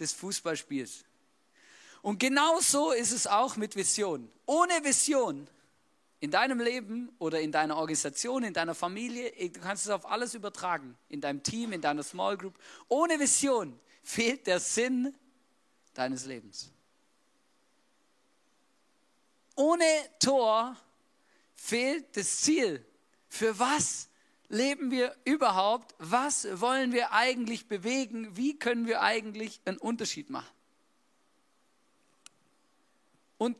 des 0.00 0.12
Fußballspiels. 0.14 1.04
Und 2.02 2.18
genau 2.18 2.60
so 2.60 2.92
ist 2.92 3.12
es 3.12 3.26
auch 3.26 3.56
mit 3.56 3.76
Vision. 3.76 4.30
Ohne 4.46 4.84
Vision 4.84 5.48
in 6.20 6.30
deinem 6.30 6.60
Leben 6.60 7.10
oder 7.18 7.40
in 7.40 7.52
deiner 7.52 7.76
Organisation, 7.76 8.42
in 8.42 8.52
deiner 8.52 8.74
Familie, 8.74 9.32
du 9.32 9.60
kannst 9.60 9.84
es 9.84 9.90
auf 9.90 10.06
alles 10.06 10.34
übertragen, 10.34 10.96
in 11.08 11.20
deinem 11.20 11.42
Team, 11.42 11.72
in 11.72 11.80
deiner 11.80 12.02
Small 12.02 12.36
Group. 12.36 12.58
Ohne 12.88 13.18
Vision 13.18 13.78
fehlt 14.02 14.46
der 14.46 14.60
Sinn 14.60 15.14
deines 15.94 16.26
Lebens. 16.26 16.70
Ohne 19.56 19.84
Tor 20.18 20.76
fehlt 21.54 22.16
das 22.16 22.38
Ziel. 22.38 22.84
Für 23.28 23.58
was 23.58 24.08
leben 24.48 24.90
wir 24.90 25.14
überhaupt? 25.24 25.94
Was 25.98 26.60
wollen 26.60 26.92
wir 26.92 27.12
eigentlich 27.12 27.68
bewegen? 27.68 28.36
Wie 28.36 28.58
können 28.58 28.86
wir 28.86 29.02
eigentlich 29.02 29.60
einen 29.64 29.78
Unterschied 29.78 30.30
machen? 30.30 30.48
Und 33.40 33.56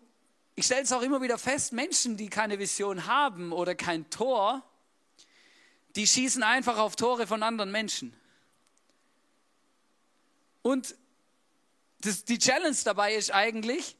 ich 0.57 0.67
stelle 0.67 0.83
es 0.83 0.93
auch 0.93 1.01
immer 1.01 1.23
wieder 1.23 1.39
fest, 1.39 1.73
Menschen, 1.73 2.19
die 2.19 2.29
keine 2.29 2.59
Vision 2.59 3.07
haben 3.07 3.51
oder 3.51 3.75
kein 3.75 4.11
Tor, 4.11 4.63
die 5.97 6.07
schießen 6.07 6.43
einfach 6.43 6.77
auf 6.77 6.97
Tore 6.97 7.27
von 7.27 7.43
anderen 7.43 7.73
Menschen. 7.73 8.15
Und 10.61 10.95
das, 12.03 12.27
die 12.27 12.39
Challenge 12.39 12.77
dabei 12.85 13.15
ist 13.15 13.33
eigentlich, 13.33 13.97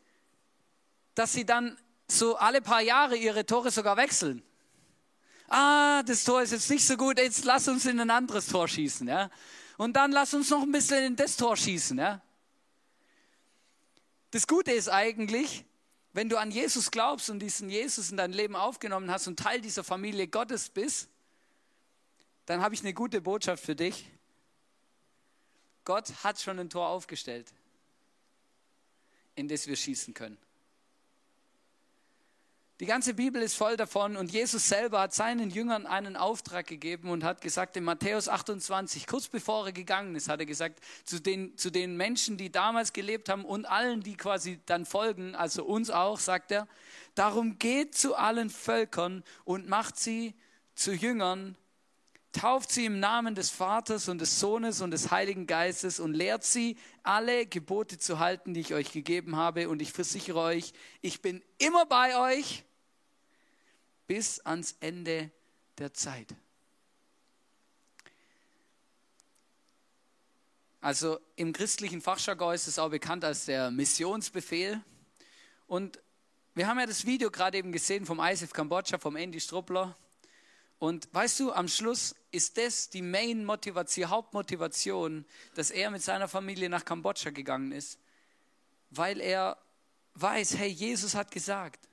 dass 1.15 1.33
sie 1.33 1.47
dann 1.47 1.79
so 2.09 2.37
alle 2.37 2.61
paar 2.61 2.83
Jahre 2.83 3.17
ihre 3.17 3.47
Tore 3.47 3.71
sogar 3.71 3.97
wechseln. 3.97 4.43
Ah, 5.49 6.03
das 6.03 6.25
Tor 6.25 6.43
ist 6.43 6.53
jetzt 6.53 6.69
nicht 6.69 6.87
so 6.87 6.99
gut, 6.99 7.17
jetzt 7.17 7.47
lass 7.47 7.69
uns 7.69 7.87
in 7.87 7.99
ein 8.01 8.11
anderes 8.11 8.49
Tor 8.49 8.69
schießen. 8.69 9.09
Ja? 9.09 9.31
Und 9.79 9.95
dann 9.95 10.13
lass 10.13 10.35
uns 10.35 10.51
noch 10.51 10.61
ein 10.61 10.73
bisschen 10.73 11.03
in 11.05 11.17
das 11.17 11.39
Tor 11.39 11.57
schießen. 11.57 11.97
Ja? 11.97 12.21
Das 14.31 14.47
Gute 14.47 14.73
ist 14.73 14.91
eigentlich, 14.91 15.65
wenn 16.13 16.29
du 16.29 16.39
an 16.39 16.51
Jesus 16.51 16.91
glaubst 16.91 17.31
und 17.31 17.39
diesen 17.39 17.71
Jesus 17.71 18.11
in 18.11 18.17
dein 18.17 18.33
Leben 18.33 18.57
aufgenommen 18.57 19.11
hast 19.11 19.27
und 19.29 19.39
Teil 19.39 19.61
dieser 19.61 19.85
Familie 19.85 20.27
Gottes 20.27 20.69
bist, 20.69 21.09
dann 22.47 22.63
habe 22.63 22.75
ich 22.75 22.81
eine 22.81 22.95
gute 22.95 23.21
Botschaft 23.21 23.65
für 23.65 23.77
dich. 23.77 24.11
Gott 25.85 26.13
hat 26.25 26.41
schon 26.41 26.59
ein 26.59 26.69
Tor 26.69 26.89
aufgestellt, 26.89 27.53
in 29.35 29.49
das 29.49 29.67
wir 29.67 29.77
schießen 29.77 30.15
können. 30.15 30.39
Die 32.81 32.87
ganze 32.87 33.13
Bibel 33.13 33.43
ist 33.43 33.57
voll 33.57 33.77
davon 33.77 34.17
und 34.17 34.33
Jesus 34.33 34.67
selber 34.67 35.01
hat 35.01 35.13
seinen 35.13 35.51
Jüngern 35.51 35.85
einen 35.85 36.17
Auftrag 36.17 36.67
gegeben 36.67 37.11
und 37.11 37.25
hat 37.25 37.43
gesagt 37.43 37.77
in 37.77 37.85
Matthäus 37.85 38.27
28, 38.27 39.07
kurz 39.07 39.29
bevor 39.29 39.67
er 39.67 39.73
gegangen 39.73 40.15
ist, 40.15 40.31
hat 40.31 40.41
er 40.41 40.47
gesagt, 40.47 40.81
zu 41.05 41.21
den, 41.21 41.59
zu 41.59 41.69
den 41.69 41.99
Menschen, 41.99 42.39
die 42.39 42.51
damals 42.51 42.95
gelebt 42.95 43.29
haben 43.29 43.45
und 43.45 43.67
allen, 43.67 44.01
die 44.01 44.17
quasi 44.17 44.61
dann 44.65 44.87
folgen, 44.87 45.35
also 45.35 45.63
uns 45.63 45.91
auch, 45.91 46.19
sagt 46.19 46.53
er, 46.53 46.67
darum 47.15 47.59
geht 47.59 47.95
zu 47.95 48.15
allen 48.15 48.49
Völkern 48.49 49.25
und 49.45 49.69
macht 49.69 49.99
sie 49.99 50.33
zu 50.75 50.95
Jüngern, 50.95 51.59
tauft 52.33 52.73
sie 52.73 52.87
im 52.87 52.99
Namen 52.99 53.35
des 53.35 53.51
Vaters 53.51 54.09
und 54.09 54.23
des 54.23 54.41
Sohnes 54.41 54.81
und 54.81 54.93
des 54.93 55.11
Heiligen 55.11 55.47
Geistes 55.47 56.01
und 56.01 56.15
lehrt 56.15 56.45
sie, 56.45 56.79
alle 57.03 57.45
Gebote 57.45 57.99
zu 57.99 58.21
halten, 58.21 58.55
die 58.55 58.61
ich 58.61 58.73
euch 58.73 58.91
gegeben 58.91 59.37
habe. 59.37 59.69
Und 59.69 59.83
ich 59.83 59.93
versichere 59.93 60.39
euch, 60.39 60.73
ich 61.03 61.21
bin 61.21 61.43
immer 61.59 61.85
bei 61.85 62.17
euch 62.17 62.65
bis 64.11 64.41
ans 64.41 64.75
Ende 64.81 65.31
der 65.79 65.95
Zeit. 65.95 66.35
Also 70.81 71.21
im 71.37 71.53
christlichen 71.53 72.01
Fachjargon 72.01 72.53
ist 72.53 72.67
es 72.67 72.81
auch 72.81 72.89
bekannt 72.91 73.25
als 73.25 73.45
der 73.45 73.71
Missionsbefehl. 73.71 74.81
Und 75.69 76.01
wir 76.57 76.67
haben 76.67 76.81
ja 76.81 76.87
das 76.87 77.07
Video 77.07 77.31
gerade 77.31 77.59
eben 77.59 77.71
gesehen 77.71 78.05
vom 78.05 78.19
ISF 78.19 78.53
Kambodscha, 78.53 78.99
vom 78.99 79.15
Andy 79.15 79.39
Struppler. 79.39 79.97
Und 80.81 81.09
weißt 81.15 81.39
du, 81.39 81.53
am 81.53 81.69
Schluss 81.69 82.17
ist 82.33 82.59
das 82.59 82.91
die 82.91 83.03
Main-Motivation, 83.03 84.11
Hauptmotivation, 84.11 85.25
dass 85.55 85.71
er 85.71 85.89
mit 85.93 86.03
seiner 86.03 86.27
Familie 86.27 86.69
nach 86.69 86.85
Kambodscha 86.85 87.31
gegangen 87.31 87.71
ist, 87.71 88.01
weil 88.91 89.21
er 89.21 89.57
weiß, 90.15 90.57
hey, 90.57 90.69
Jesus 90.69 91.15
hat 91.15 91.31
gesagt, 91.31 91.90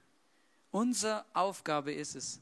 Unsere 0.77 1.25
Aufgabe 1.33 1.91
ist 1.91 2.15
es, 2.15 2.39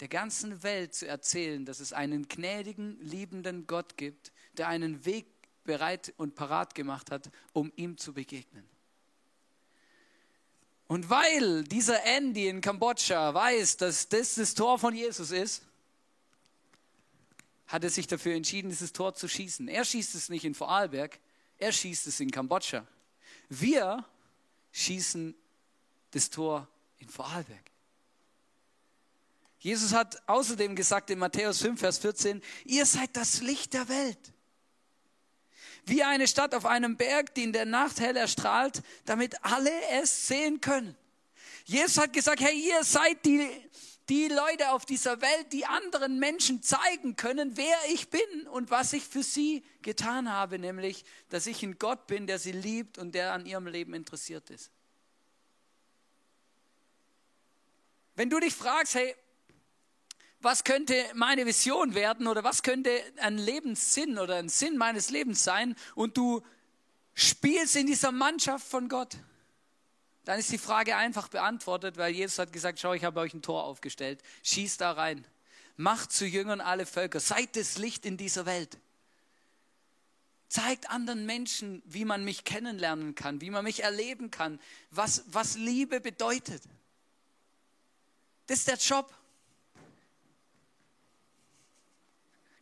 der 0.00 0.08
ganzen 0.08 0.62
Welt 0.62 0.94
zu 0.94 1.08
erzählen, 1.08 1.64
dass 1.64 1.80
es 1.80 1.94
einen 1.94 2.28
gnädigen, 2.28 3.00
liebenden 3.00 3.66
Gott 3.66 3.96
gibt, 3.96 4.32
der 4.58 4.68
einen 4.68 5.06
Weg 5.06 5.24
bereit 5.64 6.12
und 6.18 6.34
parat 6.34 6.74
gemacht 6.74 7.10
hat, 7.10 7.30
um 7.54 7.72
ihm 7.76 7.96
zu 7.96 8.12
begegnen. 8.12 8.68
Und 10.88 11.08
weil 11.08 11.64
dieser 11.64 12.04
Andy 12.04 12.48
in 12.48 12.60
Kambodscha 12.60 13.32
weiß, 13.32 13.78
dass 13.78 14.10
das 14.10 14.34
das 14.34 14.52
Tor 14.52 14.78
von 14.78 14.94
Jesus 14.94 15.30
ist, 15.30 15.62
hat 17.66 17.82
er 17.82 17.88
sich 17.88 18.06
dafür 18.06 18.34
entschieden, 18.34 18.68
dieses 18.68 18.92
Tor 18.92 19.14
zu 19.14 19.26
schießen. 19.26 19.68
Er 19.68 19.86
schießt 19.86 20.14
es 20.16 20.28
nicht 20.28 20.44
in 20.44 20.54
Vorarlberg, 20.54 21.18
er 21.56 21.72
schießt 21.72 22.08
es 22.08 22.20
in 22.20 22.30
Kambodscha. 22.30 22.86
Wir 23.48 24.04
schießen 24.70 25.34
das 26.10 26.28
Tor 26.28 26.68
in 26.98 27.08
Vorarlberg. 27.08 27.69
Jesus 29.60 29.92
hat 29.92 30.26
außerdem 30.26 30.74
gesagt 30.74 31.10
in 31.10 31.18
Matthäus 31.18 31.60
5, 31.60 31.78
Vers 31.78 31.98
14, 31.98 32.42
ihr 32.64 32.86
seid 32.86 33.14
das 33.14 33.42
Licht 33.42 33.74
der 33.74 33.88
Welt. 33.88 34.32
Wie 35.84 36.02
eine 36.02 36.26
Stadt 36.26 36.54
auf 36.54 36.64
einem 36.64 36.96
Berg, 36.96 37.34
die 37.34 37.44
in 37.44 37.52
der 37.52 37.66
Nacht 37.66 38.00
hell 38.00 38.16
erstrahlt, 38.16 38.82
damit 39.04 39.44
alle 39.44 39.70
es 39.92 40.26
sehen 40.26 40.62
können. 40.62 40.96
Jesus 41.66 41.98
hat 41.98 42.14
gesagt, 42.14 42.40
hey, 42.40 42.58
ihr 42.58 42.82
seid 42.84 43.24
die, 43.26 43.46
die 44.08 44.28
Leute 44.28 44.70
auf 44.70 44.86
dieser 44.86 45.20
Welt, 45.20 45.52
die 45.52 45.66
anderen 45.66 46.18
Menschen 46.18 46.62
zeigen 46.62 47.16
können, 47.16 47.58
wer 47.58 47.76
ich 47.92 48.08
bin 48.08 48.48
und 48.50 48.70
was 48.70 48.94
ich 48.94 49.04
für 49.04 49.22
sie 49.22 49.62
getan 49.82 50.32
habe, 50.32 50.58
nämlich, 50.58 51.04
dass 51.28 51.46
ich 51.46 51.62
ein 51.62 51.78
Gott 51.78 52.06
bin, 52.06 52.26
der 52.26 52.38
sie 52.38 52.52
liebt 52.52 52.96
und 52.96 53.14
der 53.14 53.34
an 53.34 53.44
ihrem 53.44 53.66
Leben 53.66 53.92
interessiert 53.92 54.48
ist. 54.48 54.70
Wenn 58.14 58.30
du 58.30 58.40
dich 58.40 58.54
fragst, 58.54 58.94
hey, 58.94 59.14
was 60.40 60.64
könnte 60.64 60.94
meine 61.14 61.46
Vision 61.46 61.94
werden 61.94 62.26
oder 62.26 62.42
was 62.42 62.62
könnte 62.62 62.90
ein 63.18 63.38
Lebenssinn 63.38 64.18
oder 64.18 64.36
ein 64.36 64.48
Sinn 64.48 64.76
meines 64.76 65.10
Lebens 65.10 65.44
sein 65.44 65.76
und 65.94 66.16
du 66.16 66.42
spielst 67.14 67.76
in 67.76 67.86
dieser 67.86 68.12
Mannschaft 68.12 68.66
von 68.66 68.88
Gott, 68.88 69.16
dann 70.24 70.38
ist 70.38 70.50
die 70.52 70.58
Frage 70.58 70.96
einfach 70.96 71.28
beantwortet, 71.28 71.96
weil 71.96 72.14
Jesus 72.14 72.38
hat 72.38 72.52
gesagt, 72.52 72.78
schau, 72.78 72.94
ich 72.94 73.04
habe 73.04 73.20
euch 73.20 73.34
ein 73.34 73.42
Tor 73.42 73.64
aufgestellt, 73.64 74.22
schießt 74.42 74.80
da 74.80 74.92
rein, 74.92 75.26
macht 75.76 76.12
zu 76.12 76.26
Jüngern 76.26 76.60
alle 76.60 76.86
Völker, 76.86 77.20
seid 77.20 77.56
das 77.56 77.78
Licht 77.78 78.06
in 78.06 78.16
dieser 78.16 78.46
Welt. 78.46 78.78
Zeigt 80.48 80.90
anderen 80.90 81.26
Menschen, 81.26 81.80
wie 81.86 82.04
man 82.04 82.24
mich 82.24 82.44
kennenlernen 82.44 83.14
kann, 83.14 83.40
wie 83.40 83.50
man 83.50 83.62
mich 83.64 83.84
erleben 83.84 84.30
kann, 84.30 84.58
was, 84.90 85.24
was 85.28 85.56
Liebe 85.56 86.00
bedeutet. 86.00 86.62
Das 88.46 88.58
ist 88.58 88.68
der 88.68 88.78
Job. 88.78 89.14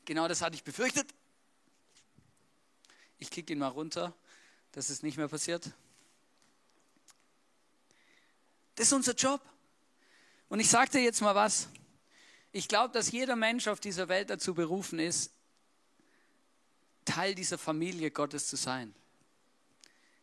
Genau 0.09 0.27
das 0.27 0.41
hatte 0.41 0.57
ich 0.57 0.65
befürchtet. 0.65 1.07
Ich 3.19 3.31
kicke 3.31 3.53
ihn 3.53 3.59
mal 3.59 3.69
runter, 3.69 4.15
dass 4.73 4.89
es 4.89 5.03
nicht 5.03 5.19
mehr 5.19 5.29
passiert. 5.29 5.71
Das 8.77 8.87
ist 8.87 8.95
unser 8.95 9.13
Job. 9.13 9.43
Und 10.49 10.61
ich 10.61 10.71
sage 10.71 10.93
dir 10.93 11.03
jetzt 11.03 11.21
mal 11.21 11.35
was. 11.35 11.69
Ich 12.53 12.69
glaube, 12.69 12.95
dass 12.95 13.13
jeder 13.13 13.37
Mensch 13.37 13.69
auf 13.69 13.81
dieser 13.81 14.09
Welt 14.09 14.31
dazu 14.31 14.55
berufen 14.55 14.99
ist, 14.99 15.31
Teil 17.05 17.35
dieser 17.35 17.59
Familie 17.59 18.11
Gottes 18.11 18.47
zu 18.47 18.57
sein. 18.57 18.95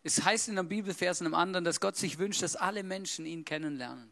Es 0.02 0.24
heißt 0.24 0.48
in 0.48 0.58
einem 0.58 0.68
Bibelvers 0.68 1.22
in 1.22 1.28
einem 1.28 1.36
anderen, 1.36 1.64
dass 1.64 1.80
Gott 1.80 1.96
sich 1.96 2.18
wünscht, 2.18 2.42
dass 2.42 2.56
alle 2.56 2.82
Menschen 2.82 3.28
ihn 3.28 3.46
kennenlernen. 3.46 4.12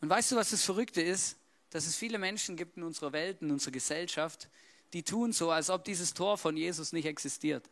Und 0.00 0.08
weißt 0.08 0.32
du, 0.32 0.36
was 0.36 0.52
das 0.52 0.62
Verrückte 0.62 1.02
ist? 1.02 1.36
Dass 1.76 1.86
es 1.86 1.94
viele 1.94 2.16
Menschen 2.16 2.56
gibt 2.56 2.78
in 2.78 2.84
unserer 2.84 3.12
Welt, 3.12 3.42
in 3.42 3.50
unserer 3.50 3.72
Gesellschaft, 3.72 4.48
die 4.94 5.02
tun 5.02 5.34
so, 5.34 5.50
als 5.50 5.68
ob 5.68 5.84
dieses 5.84 6.14
Tor 6.14 6.38
von 6.38 6.56
Jesus 6.56 6.94
nicht 6.94 7.04
existiert. 7.04 7.68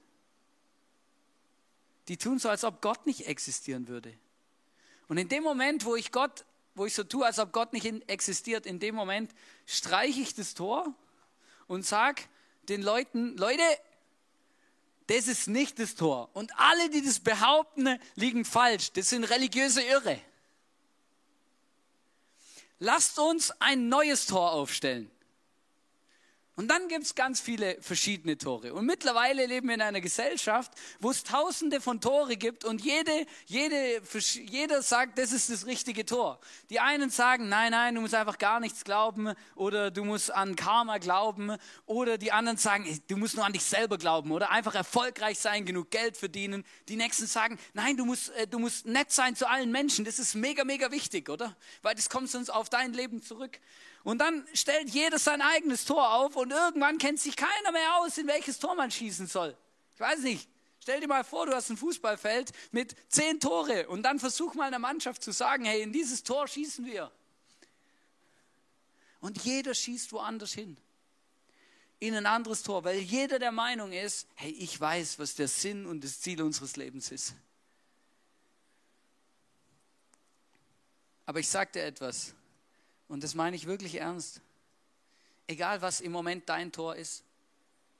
Die 2.09 2.19
tun 2.19 2.39
so, 2.39 2.51
als 2.51 2.65
ob 2.65 2.83
Gott 2.83 3.07
nicht 3.07 3.27
existieren 3.27 3.89
würde. 3.89 4.13
Und 5.09 5.17
in 5.17 5.31
dem 5.31 5.43
Moment, 5.43 5.87
wo 5.87 5.97
ich 5.97 6.13
Gott, 6.13 6.45
wo 6.75 6.85
ich 6.85 6.93
so 6.93 7.03
tue, 7.03 7.25
als 7.25 7.39
ob 7.39 7.53
Gott 7.53 7.73
nicht 7.73 7.87
existiert, 8.07 8.67
in 8.67 8.79
dem 8.79 8.95
Moment 8.95 9.35
streiche 9.65 10.21
ich 10.21 10.35
das 10.35 10.53
Tor 10.53 10.93
und 11.67 11.87
sage 11.87 12.21
den 12.69 12.83
Leuten, 12.83 13.39
Leute, 13.39 13.63
das 15.07 15.29
ist 15.29 15.49
nicht 15.49 15.79
das 15.79 15.95
Tor. 15.95 16.29
Und 16.35 16.53
alle, 16.59 16.91
die 16.91 17.01
das 17.01 17.21
behaupten, 17.21 17.99
liegen 18.17 18.45
falsch. 18.45 18.93
Das 18.93 19.09
sind 19.09 19.25
religiöse 19.25 19.81
Irre. 19.81 20.21
Lasst 22.85 23.19
uns 23.19 23.51
ein 23.61 23.89
neues 23.89 24.27
Tor 24.27 24.53
aufstellen. 24.53 25.11
Und 26.57 26.69
dann 26.69 26.87
gibt 26.87 27.03
es 27.03 27.17
ganz 27.17 27.41
viele 27.41 27.77
verschiedene 27.81 28.39
Tore. 28.39 28.75
Und 28.75 28.87
mittlerweile 28.87 29.45
leben 29.47 29.67
wir 29.67 29.75
in 29.75 29.81
einer 29.83 30.01
Gesellschaft, 30.01 30.71
wo 31.01 31.11
es 31.11 31.25
tausende 31.25 31.81
von 31.81 32.01
Tore 32.01 32.37
gibt 32.37 32.65
und 32.65 32.85
jede, 32.85 33.27
jede, 33.47 34.01
jeder 34.49 34.83
sagt, 34.83 35.19
das 35.19 35.33
ist 35.33 35.51
das 35.51 35.67
richtige 35.67 36.07
Tor. 36.07 36.39
Die 36.71 36.79
einen 36.79 37.11
sagen, 37.11 37.49
nein, 37.49 37.73
nein, 37.73 37.97
du 37.97 38.03
musst 38.03 38.15
einfach 38.15 38.39
gar 38.39 38.61
nichts 38.61 38.85
glauben 38.85 39.33
oder 39.57 39.91
du 39.91 40.05
musst 40.05 40.33
an 40.33 40.55
Karma 40.55 40.99
glauben 40.99 41.57
oder 41.87 42.19
die 42.19 42.31
anderen 42.31 42.57
sagen, 42.57 43.01
du 43.09 43.17
musst 43.17 43.35
nur 43.35 43.45
an 43.45 43.53
dich 43.53 43.65
selber 43.65 43.99
glauben 43.99 44.31
oder 44.31 44.53
einfach 44.53 44.77
erfolgreich 44.77 45.41
sein, 45.41 45.65
genug 45.65 45.91
Geld 45.91 46.17
verdienen. 46.17 46.65
Die 46.89 46.95
nächsten 46.95 47.27
sagen, 47.27 47.59
nein, 47.73 47.97
du 47.97 48.05
musst, 48.05 48.31
äh, 48.31 48.47
du 48.47 48.61
musst 48.61 48.87
nett 48.87 49.11
sein 49.11 49.35
zu 49.35 49.49
allen 49.49 49.73
Menschen. 49.73 50.05
Das 50.05 50.21
ist 50.21 50.37
mega, 50.37 50.63
mega 50.63 50.93
wichtig, 50.93 51.29
oder? 51.29 51.57
Weil 51.83 51.97
das 51.97 52.09
kommt 52.09 52.31
sonst 52.31 52.51
auf 52.51 52.69
dein 52.69 52.93
Leben 52.93 53.23
zurück. 53.23 53.59
Und 54.05 54.19
dann 54.19 54.47
stellt 54.53 54.91
jeder 54.91 55.19
sein 55.19 55.41
eigenes 55.41 55.87
Tor 55.87 56.13
auf 56.13 56.37
und 56.37 56.51
irgendwann 56.51 56.99
kennt 56.99 57.19
sich 57.19 57.37
keiner 57.37 57.73
mehr 57.73 57.97
aus, 57.97 58.19
in 58.19 58.27
welches 58.27 58.59
Tor 58.59 58.75
man 58.75 58.91
schießen 58.91 59.27
soll. 59.27 59.57
Ich 59.95 60.01
weiß 60.01 60.21
nicht. 60.21 60.49
Stell 60.79 61.01
dir 61.01 61.09
mal 61.09 61.25
vor, 61.25 61.47
du 61.47 61.55
hast 61.55 61.71
ein 61.71 61.79
Fußballfeld 61.79 62.53
mit 62.71 62.95
zehn 63.09 63.41
Tore 63.41 63.89
und 63.89 64.03
dann 64.03 64.19
versuch 64.19 64.53
mal 64.53 64.67
einer 64.67 64.79
Mannschaft 64.79 65.23
zu 65.23 65.33
sagen, 65.33 65.65
hey, 65.65 65.81
in 65.81 65.95
dieses 65.95 66.23
Tor 66.23 66.47
schießen 66.47 66.85
wir. 66.85 67.11
Und 69.21 69.43
jeder 69.43 69.73
schießt 69.73 70.13
woanders 70.13 70.53
hin. 70.53 70.77
In 72.01 72.15
ein 72.15 72.27
anderes 72.27 72.63
Tor, 72.63 72.85
weil 72.85 72.99
jeder 72.99 73.39
der 73.39 73.53
Meinung 73.53 73.93
ist, 73.93 74.29
hey, 74.35 74.51
ich 74.51 74.79
weiß, 74.79 75.19
was 75.19 75.35
der 75.35 75.49
Sinn 75.49 75.87
und 75.87 76.05
das 76.05 76.21
Ziel 76.21 76.43
unseres 76.43 76.77
Lebens 76.77 77.11
ist. 77.11 77.35
Aber 81.25 81.41
ich 81.41 81.49
dir 81.73 81.85
etwas, 81.85 82.35
und 83.09 83.23
das 83.23 83.35
meine 83.35 83.57
ich 83.57 83.67
wirklich 83.67 83.97
ernst. 83.97 84.41
Egal, 85.47 85.83
was 85.83 86.01
im 86.01 86.13
Moment 86.13 86.49
dein 86.49 86.73
Tor 86.73 86.97
ist, 86.97 87.23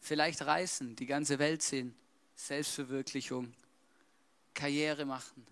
vielleicht 0.01 0.43
reisen, 0.43 0.97
die 0.97 1.07
ganze 1.07 1.39
Welt 1.39 1.63
sehen, 1.63 1.95
Selbstverwirklichung, 2.37 3.55
Karriere 4.55 5.05
machen. 5.05 5.47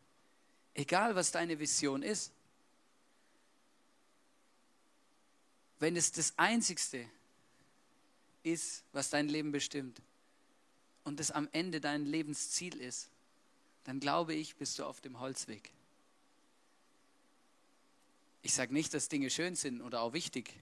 Egal, 0.75 1.15
was 1.15 1.33
deine 1.33 1.59
Vision 1.59 2.03
ist. 2.03 2.33
Wenn 5.79 5.97
es 5.97 6.13
das 6.13 6.33
Einzigste 6.39 7.07
ist, 8.43 8.85
was 8.93 9.11
dein 9.11 9.29
Leben 9.29 9.53
bestimmt 9.53 10.01
und 11.05 11.21
es 11.21 11.31
am 11.31 11.49
Ende 11.53 11.81
dein 11.81 12.07
Lebensziel 12.07 12.81
ist, 12.81 13.11
dann 13.85 14.01
glaube 14.01 14.35
ich, 14.35 14.57
bist 14.57 14.79
du 14.79 14.85
auf 14.85 15.01
dem 15.01 15.19
Holzweg. 15.19 15.73
Ich 18.43 18.55
sage 18.55 18.73
nicht, 18.73 18.93
dass 18.93 19.09
Dinge 19.09 19.31
schön 19.31 19.55
sind 19.55 19.81
oder 19.81 20.03
auch 20.03 20.13
wichtig, 20.13 20.53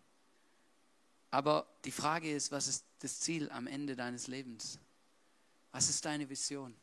aber 1.30 1.66
die 1.84 1.92
Frage 1.92 2.30
ist, 2.30 2.50
was 2.50 2.66
ist 2.66 2.84
das 2.98 3.20
Ziel 3.20 3.50
am 3.50 3.66
Ende 3.66 3.96
deines 3.96 4.26
Lebens? 4.26 4.78
Was 5.72 5.88
ist 5.88 6.04
deine 6.04 6.28
Vision? 6.28 6.74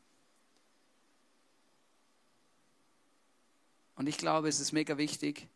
Und 3.94 4.06
ich 4.08 4.16
glaube, 4.16 4.48
es 4.48 4.60
ist 4.60 4.72
mega 4.72 4.96
wichtig, 4.96 5.48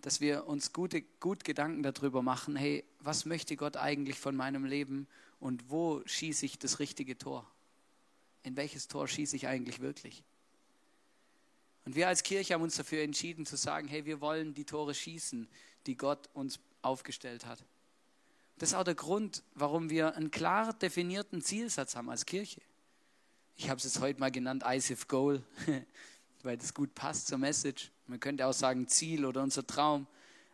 dass 0.00 0.20
wir 0.20 0.46
uns 0.46 0.72
gute, 0.72 1.02
gut 1.20 1.44
Gedanken 1.44 1.82
darüber 1.82 2.22
machen, 2.22 2.56
hey, 2.56 2.84
was 2.98 3.24
möchte 3.24 3.56
Gott 3.56 3.76
eigentlich 3.76 4.18
von 4.18 4.34
meinem 4.34 4.64
Leben 4.64 5.06
und 5.38 5.70
wo 5.70 6.02
schieße 6.06 6.44
ich 6.44 6.58
das 6.58 6.80
richtige 6.80 7.16
Tor? 7.16 7.48
In 8.42 8.56
welches 8.56 8.88
Tor 8.88 9.06
schieße 9.06 9.36
ich 9.36 9.46
eigentlich 9.46 9.80
wirklich? 9.80 10.24
Und 11.84 11.96
wir 11.96 12.08
als 12.08 12.22
Kirche 12.22 12.54
haben 12.54 12.62
uns 12.62 12.76
dafür 12.76 13.02
entschieden 13.02 13.44
zu 13.44 13.56
sagen, 13.56 13.88
hey, 13.88 14.04
wir 14.04 14.20
wollen 14.20 14.54
die 14.54 14.64
Tore 14.64 14.94
schießen, 14.94 15.48
die 15.86 15.96
Gott 15.96 16.28
uns 16.32 16.60
aufgestellt 16.80 17.46
hat. 17.46 17.64
Das 18.58 18.70
ist 18.70 18.74
auch 18.74 18.84
der 18.84 18.94
Grund, 18.94 19.42
warum 19.54 19.90
wir 19.90 20.14
einen 20.14 20.30
klar 20.30 20.72
definierten 20.74 21.42
Zielsatz 21.42 21.96
haben 21.96 22.10
als 22.10 22.26
Kirche. 22.26 22.60
Ich 23.56 23.68
habe 23.68 23.78
es 23.78 23.84
jetzt 23.84 24.00
heute 24.00 24.20
mal 24.20 24.30
genannt, 24.30 24.62
ISIF 24.66 25.08
Goal, 25.08 25.42
weil 26.42 26.56
das 26.56 26.72
gut 26.72 26.94
passt 26.94 27.26
zur 27.26 27.38
Message. 27.38 27.90
Man 28.06 28.20
könnte 28.20 28.46
auch 28.46 28.52
sagen 28.52 28.86
Ziel 28.88 29.24
oder 29.24 29.42
unser 29.42 29.66
Traum. 29.66 30.06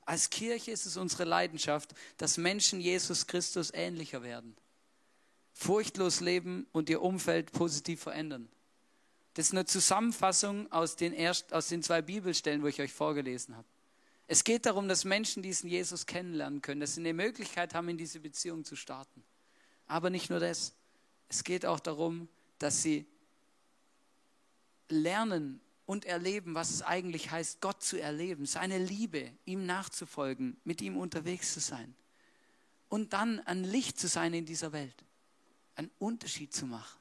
Als 0.06 0.30
Kirche 0.30 0.70
ist 0.70 0.86
es 0.86 0.96
unsere 0.96 1.24
Leidenschaft, 1.24 1.94
dass 2.16 2.38
Menschen 2.38 2.80
Jesus 2.80 3.26
Christus 3.26 3.70
ähnlicher 3.74 4.22
werden, 4.22 4.56
furchtlos 5.52 6.20
leben 6.20 6.66
und 6.72 6.88
ihr 6.88 7.02
Umfeld 7.02 7.52
positiv 7.52 8.00
verändern. 8.00 8.48
Das 9.38 9.46
ist 9.46 9.52
eine 9.52 9.66
Zusammenfassung 9.66 10.72
aus 10.72 10.96
den, 10.96 11.12
erst, 11.12 11.52
aus 11.52 11.68
den 11.68 11.80
zwei 11.80 12.02
Bibelstellen, 12.02 12.60
wo 12.60 12.66
ich 12.66 12.80
euch 12.80 12.92
vorgelesen 12.92 13.56
habe. 13.56 13.68
Es 14.26 14.42
geht 14.42 14.66
darum, 14.66 14.88
dass 14.88 15.04
Menschen 15.04 15.44
diesen 15.44 15.70
Jesus 15.70 16.06
kennenlernen 16.06 16.60
können, 16.60 16.80
dass 16.80 16.96
sie 16.96 17.02
eine 17.02 17.12
Möglichkeit 17.12 17.72
haben, 17.72 17.88
in 17.88 17.96
diese 17.96 18.18
Beziehung 18.18 18.64
zu 18.64 18.74
starten. 18.74 19.22
Aber 19.86 20.10
nicht 20.10 20.28
nur 20.28 20.40
das. 20.40 20.74
Es 21.28 21.44
geht 21.44 21.66
auch 21.66 21.78
darum, 21.78 22.28
dass 22.58 22.82
sie 22.82 23.06
lernen 24.88 25.60
und 25.86 26.04
erleben, 26.04 26.56
was 26.56 26.70
es 26.70 26.82
eigentlich 26.82 27.30
heißt, 27.30 27.60
Gott 27.60 27.80
zu 27.80 27.96
erleben, 27.96 28.44
seine 28.44 28.78
Liebe, 28.78 29.30
ihm 29.44 29.66
nachzufolgen, 29.66 30.56
mit 30.64 30.82
ihm 30.82 30.96
unterwegs 30.96 31.54
zu 31.54 31.60
sein. 31.60 31.94
Und 32.88 33.12
dann 33.12 33.38
ein 33.46 33.62
Licht 33.62 34.00
zu 34.00 34.08
sein 34.08 34.34
in 34.34 34.46
dieser 34.46 34.72
Welt, 34.72 35.04
einen 35.76 35.92
Unterschied 36.00 36.52
zu 36.52 36.66
machen. 36.66 36.97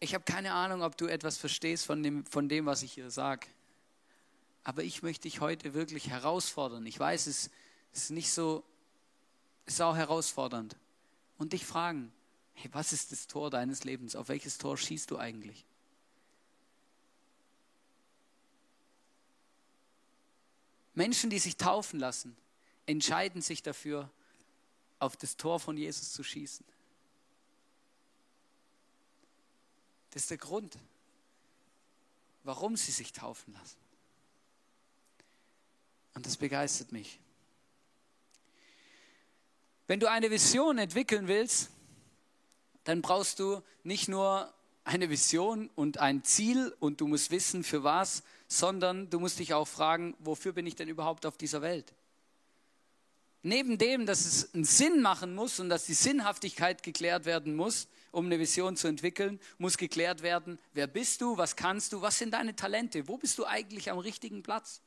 Ich 0.00 0.14
habe 0.14 0.24
keine 0.24 0.52
Ahnung, 0.52 0.82
ob 0.82 0.96
du 0.96 1.06
etwas 1.06 1.38
verstehst 1.38 1.86
von 1.86 2.02
dem, 2.02 2.24
von 2.26 2.48
dem 2.48 2.66
was 2.66 2.82
ich 2.82 2.92
hier 2.92 3.10
sage. 3.10 3.46
Aber 4.62 4.84
ich 4.84 5.02
möchte 5.02 5.22
dich 5.22 5.40
heute 5.40 5.74
wirklich 5.74 6.08
herausfordern. 6.08 6.86
Ich 6.86 6.98
weiß, 6.98 7.26
es 7.26 7.50
ist 7.92 8.10
nicht 8.10 8.30
so, 8.30 8.62
es 9.66 9.74
ist 9.74 9.80
auch 9.80 9.96
herausfordernd. 9.96 10.76
Und 11.38 11.52
dich 11.52 11.64
fragen, 11.64 12.12
hey, 12.54 12.70
was 12.72 12.92
ist 12.92 13.12
das 13.12 13.26
Tor 13.26 13.50
deines 13.50 13.84
Lebens? 13.84 14.14
Auf 14.14 14.28
welches 14.28 14.58
Tor 14.58 14.76
schießt 14.76 15.10
du 15.10 15.18
eigentlich? 15.18 15.64
Menschen, 20.94 21.30
die 21.30 21.38
sich 21.38 21.56
taufen 21.56 22.00
lassen, 22.00 22.36
entscheiden 22.86 23.40
sich 23.40 23.62
dafür, 23.62 24.10
auf 24.98 25.16
das 25.16 25.36
Tor 25.36 25.60
von 25.60 25.76
Jesus 25.76 26.12
zu 26.12 26.24
schießen. 26.24 26.66
Das 30.10 30.22
ist 30.22 30.30
der 30.30 30.38
Grund, 30.38 30.76
warum 32.44 32.76
sie 32.76 32.92
sich 32.92 33.12
taufen 33.12 33.52
lassen. 33.52 33.76
Und 36.14 36.26
das 36.26 36.36
begeistert 36.36 36.92
mich. 36.92 37.20
Wenn 39.86 40.00
du 40.00 40.10
eine 40.10 40.30
Vision 40.30 40.78
entwickeln 40.78 41.28
willst, 41.28 41.70
dann 42.84 43.02
brauchst 43.02 43.38
du 43.38 43.62
nicht 43.84 44.08
nur 44.08 44.52
eine 44.84 45.10
Vision 45.10 45.70
und 45.74 45.98
ein 45.98 46.24
Ziel 46.24 46.74
und 46.80 47.00
du 47.00 47.06
musst 47.06 47.30
wissen, 47.30 47.62
für 47.62 47.84
was, 47.84 48.22
sondern 48.48 49.10
du 49.10 49.20
musst 49.20 49.38
dich 49.38 49.52
auch 49.52 49.68
fragen, 49.68 50.16
wofür 50.18 50.52
bin 50.52 50.66
ich 50.66 50.74
denn 50.74 50.88
überhaupt 50.88 51.26
auf 51.26 51.36
dieser 51.36 51.60
Welt? 51.60 51.92
Neben 53.42 53.78
dem, 53.78 54.04
dass 54.04 54.26
es 54.26 54.54
einen 54.54 54.64
Sinn 54.64 55.00
machen 55.00 55.34
muss 55.34 55.60
und 55.60 55.68
dass 55.68 55.86
die 55.86 55.94
Sinnhaftigkeit 55.94 56.82
geklärt 56.82 57.24
werden 57.24 57.54
muss, 57.54 57.88
um 58.10 58.26
eine 58.26 58.38
Vision 58.38 58.76
zu 58.76 58.88
entwickeln, 58.88 59.38
muss 59.58 59.78
geklärt 59.78 60.22
werden, 60.22 60.58
wer 60.72 60.86
bist 60.86 61.20
du, 61.20 61.36
was 61.36 61.54
kannst 61.54 61.92
du, 61.92 62.02
was 62.02 62.18
sind 62.18 62.32
deine 62.32 62.56
Talente, 62.56 63.06
wo 63.06 63.16
bist 63.16 63.38
du 63.38 63.44
eigentlich 63.44 63.90
am 63.90 63.98
richtigen 63.98 64.42
Platz? 64.42 64.80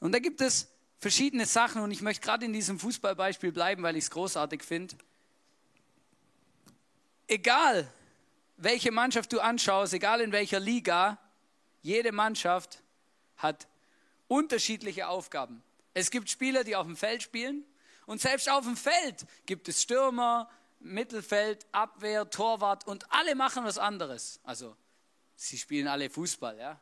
Und 0.00 0.12
da 0.12 0.18
gibt 0.18 0.40
es 0.40 0.68
verschiedene 0.98 1.46
Sachen 1.46 1.82
und 1.82 1.90
ich 1.90 2.02
möchte 2.02 2.24
gerade 2.24 2.44
in 2.44 2.52
diesem 2.52 2.78
Fußballbeispiel 2.78 3.52
bleiben, 3.52 3.82
weil 3.82 3.96
ich 3.96 4.04
es 4.04 4.10
großartig 4.10 4.62
finde. 4.62 4.96
Egal, 7.26 7.88
welche 8.56 8.90
Mannschaft 8.90 9.32
du 9.32 9.40
anschaust, 9.40 9.92
egal 9.92 10.20
in 10.20 10.32
welcher 10.32 10.58
Liga, 10.58 11.18
jede 11.82 12.10
Mannschaft 12.10 12.82
hat 13.36 13.68
unterschiedliche 14.26 15.08
Aufgaben. 15.08 15.62
Es 15.98 16.12
gibt 16.12 16.30
Spieler, 16.30 16.62
die 16.62 16.76
auf 16.76 16.86
dem 16.86 16.96
Feld 16.96 17.24
spielen 17.24 17.64
und 18.06 18.20
selbst 18.20 18.48
auf 18.48 18.64
dem 18.64 18.76
Feld 18.76 19.26
gibt 19.46 19.68
es 19.68 19.82
Stürmer, 19.82 20.48
Mittelfeld, 20.78 21.66
Abwehr, 21.72 22.30
Torwart 22.30 22.86
und 22.86 23.10
alle 23.10 23.34
machen 23.34 23.64
was 23.64 23.78
anderes. 23.78 24.38
Also, 24.44 24.76
sie 25.34 25.58
spielen 25.58 25.88
alle 25.88 26.08
Fußball, 26.08 26.56
ja. 26.56 26.80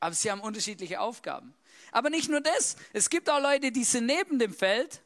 Aber 0.00 0.12
sie 0.16 0.28
haben 0.28 0.40
unterschiedliche 0.40 1.00
Aufgaben. 1.00 1.54
Aber 1.92 2.10
nicht 2.10 2.28
nur 2.28 2.40
das, 2.40 2.74
es 2.92 3.08
gibt 3.10 3.30
auch 3.30 3.40
Leute, 3.40 3.70
die 3.70 3.84
sind 3.84 4.06
neben 4.06 4.40
dem 4.40 4.52
Feld, 4.52 5.00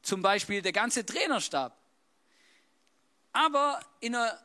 zum 0.00 0.22
Beispiel 0.22 0.62
der 0.62 0.72
ganze 0.72 1.04
Trainerstab. 1.04 1.76
Aber 3.32 3.80
in 3.98 4.14
einer 4.14 4.38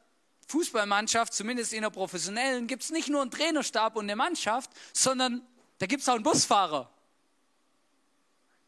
Fußballmannschaft, 0.48 1.34
zumindest 1.34 1.72
in 1.72 1.80
einer 1.80 1.92
professionellen, 1.92 2.66
gibt 2.66 2.82
es 2.82 2.90
nicht 2.90 3.10
nur 3.10 3.22
einen 3.22 3.30
Trainerstab 3.30 3.96
und 3.96 4.06
eine 4.06 4.16
Mannschaft, 4.16 4.72
sondern 4.92 5.46
da 5.78 5.86
gibt 5.86 6.02
es 6.02 6.10
auch 6.10 6.16
einen 6.16 6.24
Busfahrer, 6.24 6.92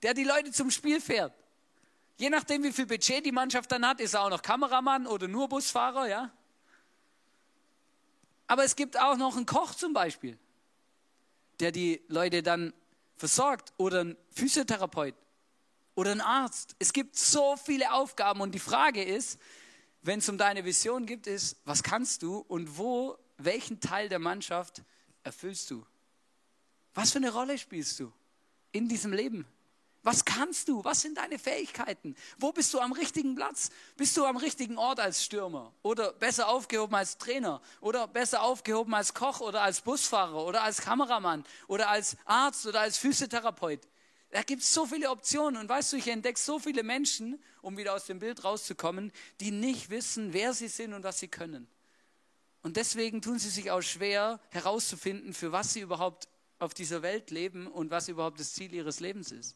der 0.04 0.14
die 0.14 0.24
Leute 0.24 0.52
zum 0.52 0.72
Spiel 0.72 1.02
fährt. 1.02 1.34
Je 2.18 2.30
nachdem, 2.30 2.64
wie 2.64 2.72
viel 2.72 2.86
Budget 2.86 3.26
die 3.26 3.32
Mannschaft 3.32 3.72
dann 3.72 3.88
hat, 3.88 4.02
ist 4.02 4.14
er 4.14 4.24
auch 4.24 4.30
noch 4.30 4.42
Kameramann 4.42 5.08
oder 5.08 5.28
nur 5.28 5.48
Busfahrer, 5.48 6.08
ja. 6.08 6.32
Aber 8.48 8.64
es 8.64 8.76
gibt 8.76 9.00
auch 9.00 9.16
noch 9.16 9.38
einen 9.38 9.46
Koch 9.46 9.76
zum 9.76 9.94
Beispiel, 9.94 10.38
der 11.60 11.72
die 11.72 12.02
Leute 12.08 12.44
dann 12.44 12.74
versorgt 13.16 13.74
oder 13.78 14.02
einen 14.02 14.18
Physiotherapeut 14.32 15.16
oder 15.96 16.12
einen 16.12 16.22
Arzt. 16.22 16.76
Es 16.80 16.94
gibt 16.94 17.16
so 17.16 17.56
viele 17.58 17.94
Aufgaben 17.94 18.42
und 18.42 18.54
die 18.54 18.60
Frage 18.60 19.04
ist, 19.04 19.40
wenn 20.02 20.20
es 20.20 20.30
um 20.30 20.38
deine 20.38 20.66
Vision 20.66 21.06
geht, 21.06 21.28
ist, 21.28 21.58
was 21.66 21.84
kannst 21.84 22.24
du 22.24 22.40
und 22.40 22.78
wo, 22.78 23.18
welchen 23.38 23.80
Teil 23.80 24.10
der 24.10 24.20
Mannschaft 24.20 24.82
erfüllst 25.24 25.70
du? 25.72 25.86
Was 26.94 27.12
für 27.12 27.18
eine 27.18 27.32
Rolle 27.32 27.58
spielst 27.58 28.00
du 28.00 28.12
in 28.72 28.88
diesem 28.88 29.14
Leben? 29.14 29.46
Was 30.04 30.24
kannst 30.24 30.70
du? 30.70 30.84
Was 30.84 31.02
sind 31.02 31.18
deine 31.18 31.38
Fähigkeiten? 31.38 32.16
Wo 32.38 32.52
bist 32.52 32.74
du 32.74 32.80
am 32.80 32.94
richtigen 32.94 33.36
Platz? 33.36 33.70
Bist 33.98 34.16
du 34.16 34.26
am 34.26 34.38
richtigen 34.38 34.78
Ort 34.78 35.00
als 35.00 35.24
Stürmer? 35.24 35.74
Oder 35.82 36.14
besser 36.14 36.48
aufgehoben 36.48 36.96
als 36.96 37.18
Trainer? 37.18 37.62
Oder 37.82 38.08
besser 38.08 38.42
aufgehoben 38.42 38.94
als 38.94 39.14
Koch 39.14 39.42
oder 39.42 39.62
als 39.62 39.82
Busfahrer 39.82 40.46
oder 40.46 40.64
als 40.64 40.82
Kameramann 40.82 41.44
oder 41.68 41.90
als 41.90 42.16
Arzt 42.26 42.66
oder 42.66 42.80
als 42.80 42.98
Physiotherapeut? 42.98 43.82
Da 44.32 44.44
gibt 44.44 44.62
es 44.62 44.74
so 44.74 44.86
viele 44.86 45.10
Optionen. 45.10 45.60
Und 45.60 45.68
weißt 45.68 45.92
du, 45.92 45.98
ich 45.98 46.08
entdecke 46.08 46.40
so 46.40 46.60
viele 46.60 46.84
Menschen, 46.84 47.42
um 47.62 47.78
wieder 47.78 47.94
aus 47.94 48.06
dem 48.06 48.20
Bild 48.20 48.44
rauszukommen, 48.44 49.12
die 49.42 49.52
nicht 49.52 49.90
wissen, 49.90 50.34
wer 50.34 50.54
sie 50.54 50.68
sind 50.70 50.94
und 50.94 51.04
was 51.04 51.20
sie 51.20 51.28
können. 51.28 51.68
Und 52.62 52.78
deswegen 52.78 53.22
tun 53.22 53.40
sie 53.40 53.50
sich 53.50 53.72
auch 53.72 53.82
schwer 53.82 54.40
herauszufinden, 54.50 55.34
für 55.34 55.52
was 55.52 55.74
sie 55.74 55.82
überhaupt 55.82 56.28
auf 56.60 56.74
dieser 56.74 57.02
Welt 57.02 57.32
leben 57.32 57.68
und 57.68 57.90
was 57.90 58.08
überhaupt 58.08 58.40
das 58.40 58.54
Ziel 58.54 58.74
ihres 58.74 59.00
Lebens 59.00 59.32
ist. 59.32 59.56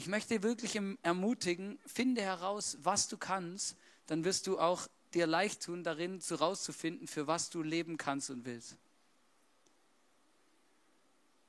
Ich 0.00 0.06
möchte 0.06 0.42
wirklich 0.42 0.80
ermutigen, 1.02 1.78
finde 1.84 2.22
heraus, 2.22 2.78
was 2.80 3.08
du 3.08 3.18
kannst, 3.18 3.76
dann 4.06 4.24
wirst 4.24 4.46
du 4.46 4.58
auch 4.58 4.88
dir 5.12 5.26
leicht 5.26 5.62
tun, 5.62 5.84
darin 5.84 6.22
zu 6.22 6.36
rauszufinden, 6.36 7.06
für 7.06 7.26
was 7.26 7.50
du 7.50 7.62
leben 7.62 7.98
kannst 7.98 8.30
und 8.30 8.46
willst. 8.46 8.78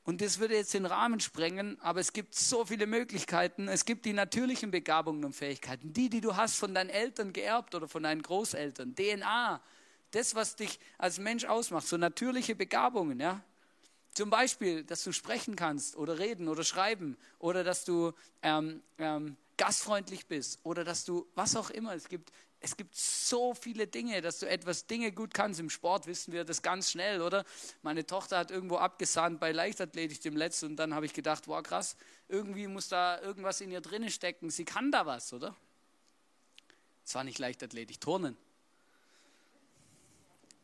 Und 0.04 0.20
das 0.20 0.40
würde 0.40 0.56
jetzt 0.56 0.74
den 0.74 0.86
Rahmen 0.86 1.22
sprengen, 1.22 1.80
aber 1.80 2.02
es 2.02 2.12
gibt 2.12 2.36
so 2.36 2.66
viele 2.66 2.88
Möglichkeiten. 2.88 3.70
Es 3.70 3.86
gibt 3.86 4.04
die 4.04 4.12
natürlichen 4.12 4.70
Begabungen 4.70 5.24
und 5.24 5.34
Fähigkeiten, 5.34 5.94
die, 5.94 6.10
die 6.10 6.20
du 6.20 6.36
hast 6.36 6.58
von 6.58 6.74
deinen 6.74 6.90
Eltern 6.90 7.32
geerbt 7.32 7.74
oder 7.74 7.88
von 7.88 8.04
deinen 8.04 8.22
Großeltern, 8.22 8.96
DNA, 8.96 9.62
das, 10.12 10.36
was 10.36 10.58
dich 10.58 10.78
als 10.98 11.20
Mensch 11.20 11.46
ausmacht, 11.46 11.88
so 11.88 11.96
natürliche 11.96 12.54
Begabungen, 12.54 13.18
ja. 13.22 13.42
Zum 14.14 14.30
Beispiel, 14.30 14.84
dass 14.84 15.04
du 15.04 15.14
sprechen 15.14 15.56
kannst 15.56 15.96
oder 15.96 16.20
reden 16.20 16.50
oder 16.50 16.64
schreiben 16.64 17.18
oder 17.40 17.64
dass 17.64 17.86
du 17.86 18.12
ähm, 18.42 18.82
ähm, 18.98 19.38
gastfreundlich 19.58 20.26
bist 20.26 20.60
oder 20.64 20.84
dass 20.84 21.06
du 21.06 21.28
was 21.36 21.56
auch 21.56 21.70
immer. 21.70 21.94
Es 21.94 22.10
gibt, 22.10 22.32
es 22.60 22.76
gibt 22.76 22.94
so 22.96 23.54
viele 23.54 23.88
Dinge, 23.88 24.22
dass 24.22 24.40
du 24.40 24.50
etwas 24.50 24.86
Dinge 24.86 25.14
gut 25.14 25.34
kannst. 25.34 25.62
Im 25.62 25.70
Sport 25.70 26.08
wissen 26.08 26.34
wir 26.34 26.44
das 26.44 26.62
ganz 26.62 26.92
schnell, 26.92 27.22
oder? 27.22 27.46
Meine 27.84 28.06
Tochter 28.06 28.38
hat 28.38 28.52
irgendwo 28.52 28.78
abgesandt 28.78 29.40
bei 29.40 29.54
Leichtathletik 29.54 30.22
dem 30.22 30.36
letzten 30.36 30.68
und 30.68 30.76
dann 30.76 30.94
habe 30.94 31.06
ich 31.06 31.14
gedacht, 31.14 31.48
wow 31.48 31.64
krass, 31.64 31.96
irgendwie 32.28 32.68
muss 32.68 32.90
da 32.90 33.22
irgendwas 33.22 33.62
in 33.62 33.72
ihr 33.72 33.82
drinne 33.82 34.12
stecken. 34.12 34.50
Sie 34.50 34.66
kann 34.66 34.92
da 34.92 35.06
was, 35.06 35.32
oder? 35.32 35.56
Es 37.06 37.16
war 37.16 37.24
nicht 37.24 37.40
Leichtathletik, 37.40 38.02
Turnen. 38.02 38.36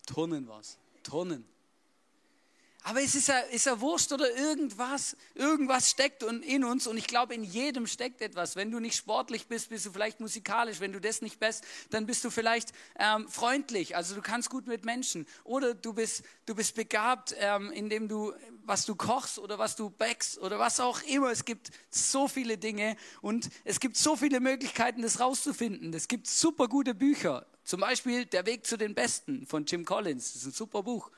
Turnen 0.05 0.47
war 0.47 0.59
es. 0.59 0.77
Turnen. 1.03 1.56
Aber 2.83 3.01
es 3.01 3.15
ist 3.15 3.27
ja, 3.27 3.39
ist 3.39 3.65
ja 3.65 3.81
wurscht 3.81 4.13
oder 4.13 4.33
irgendwas. 4.35 5.17
Irgendwas 5.35 5.89
steckt 5.89 6.23
in 6.23 6.63
uns 6.63 6.87
und 6.87 6.95
ich 6.95 7.07
glaube, 7.07 7.33
in 7.33 7.43
jedem 7.43 7.85
steckt 7.85 8.21
etwas. 8.21 8.55
Wenn 8.55 8.71
du 8.71 8.79
nicht 8.79 8.95
sportlich 8.95 9.47
bist, 9.47 9.69
bist 9.69 9.85
du 9.85 9.91
vielleicht 9.91 10.21
musikalisch. 10.21 10.79
Wenn 10.79 10.93
du 10.93 11.01
das 11.01 11.21
nicht 11.21 11.39
bist, 11.39 11.65
dann 11.89 12.05
bist 12.05 12.23
du 12.23 12.29
vielleicht 12.29 12.71
ähm, 12.97 13.27
freundlich. 13.27 13.97
Also 13.97 14.15
du 14.15 14.21
kannst 14.21 14.49
gut 14.49 14.67
mit 14.67 14.85
Menschen. 14.85 15.27
Oder 15.43 15.73
du 15.73 15.93
bist, 15.93 16.23
du 16.45 16.55
bist 16.55 16.75
begabt, 16.75 17.35
ähm, 17.39 17.71
indem 17.71 18.07
du, 18.07 18.33
was 18.63 18.85
du 18.85 18.95
kochst 18.95 19.37
oder 19.37 19.59
was 19.59 19.75
du 19.75 19.89
backst 19.89 20.37
oder 20.39 20.57
was 20.57 20.79
auch 20.79 21.01
immer. 21.03 21.29
Es 21.31 21.43
gibt 21.43 21.71
so 21.89 22.29
viele 22.29 22.57
Dinge 22.57 22.95
und 23.21 23.49
es 23.65 23.81
gibt 23.81 23.97
so 23.97 24.15
viele 24.15 24.39
Möglichkeiten, 24.39 25.01
das 25.01 25.19
rauszufinden. 25.19 25.93
Es 25.93 26.07
gibt 26.07 26.27
super 26.27 26.69
gute 26.69 26.95
Bücher. 26.95 27.45
Zum 27.65 27.81
Beispiel 27.81 28.25
Der 28.25 28.45
Weg 28.45 28.65
zu 28.65 28.77
den 28.77 28.95
Besten 28.95 29.45
von 29.45 29.65
Jim 29.65 29.83
Collins. 29.83 30.31
Das 30.31 30.43
ist 30.43 30.47
ein 30.47 30.53
super 30.53 30.83
Buch 30.83 31.11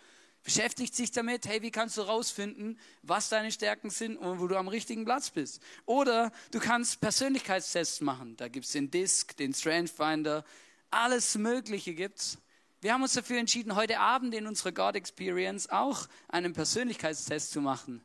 beschäftigt 0.43 0.95
sich 0.95 1.11
damit, 1.11 1.47
hey, 1.47 1.61
wie 1.61 1.71
kannst 1.71 1.97
du 1.97 2.01
rausfinden, 2.01 2.79
was 3.03 3.29
deine 3.29 3.51
Stärken 3.51 3.89
sind 3.89 4.17
und 4.17 4.39
wo 4.39 4.47
du 4.47 4.57
am 4.57 4.67
richtigen 4.67 5.05
Platz 5.05 5.29
bist. 5.29 5.61
Oder 5.85 6.31
du 6.51 6.59
kannst 6.59 7.01
Persönlichkeitstests 7.01 8.01
machen. 8.01 8.35
Da 8.37 8.47
gibt 8.47 8.65
es 8.65 8.71
den 8.71 8.89
DISC, 8.89 9.35
den 9.37 9.53
Strength 9.53 9.91
Finder, 9.91 10.43
alles 10.91 11.35
Mögliche 11.35 11.93
gibt's. 11.93 12.37
Wir 12.81 12.93
haben 12.93 13.03
uns 13.03 13.13
dafür 13.13 13.37
entschieden, 13.39 13.75
heute 13.75 13.99
Abend 13.99 14.33
in 14.33 14.47
unserer 14.47 14.71
God 14.71 14.95
Experience 14.95 15.69
auch 15.69 16.07
einen 16.29 16.53
Persönlichkeitstest 16.53 17.51
zu 17.51 17.59
machen 17.59 18.01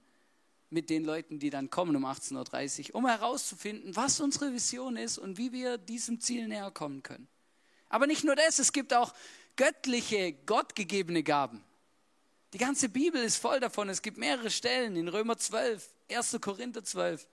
mit 0.68 0.90
den 0.90 1.04
Leuten, 1.04 1.38
die 1.38 1.50
dann 1.50 1.70
kommen 1.70 1.94
um 1.94 2.04
18.30 2.04 2.88
Uhr, 2.88 2.96
um 2.96 3.06
herauszufinden, 3.06 3.94
was 3.94 4.18
unsere 4.20 4.52
Vision 4.52 4.96
ist 4.96 5.18
und 5.18 5.38
wie 5.38 5.52
wir 5.52 5.78
diesem 5.78 6.20
Ziel 6.20 6.48
näher 6.48 6.72
kommen 6.72 7.04
können. 7.04 7.28
Aber 7.88 8.08
nicht 8.08 8.24
nur 8.24 8.34
das, 8.34 8.58
es 8.58 8.72
gibt 8.72 8.92
auch 8.92 9.14
göttliche, 9.54 10.32
gottgegebene 10.32 11.22
Gaben. 11.22 11.62
Die 12.54 12.58
ganze 12.58 12.88
Bibel 12.88 13.20
ist 13.20 13.38
voll 13.38 13.58
davon. 13.58 13.88
Es 13.88 14.00
gibt 14.00 14.16
mehrere 14.16 14.48
Stellen 14.48 14.94
in 14.94 15.08
Römer 15.08 15.36
12, 15.36 15.92
1. 16.08 16.38
Korinther 16.40 16.84
12, 16.84 17.26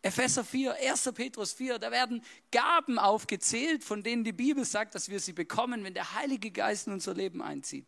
Epheser 0.00 0.44
4, 0.44 0.76
1. 0.76 1.12
Petrus 1.12 1.52
4. 1.52 1.78
Da 1.78 1.90
werden 1.90 2.24
Gaben 2.50 2.98
aufgezählt, 2.98 3.84
von 3.84 4.02
denen 4.02 4.24
die 4.24 4.32
Bibel 4.32 4.64
sagt, 4.64 4.94
dass 4.94 5.10
wir 5.10 5.20
sie 5.20 5.34
bekommen, 5.34 5.84
wenn 5.84 5.92
der 5.92 6.14
Heilige 6.14 6.50
Geist 6.50 6.86
in 6.86 6.94
unser 6.94 7.12
Leben 7.12 7.42
einzieht. 7.42 7.84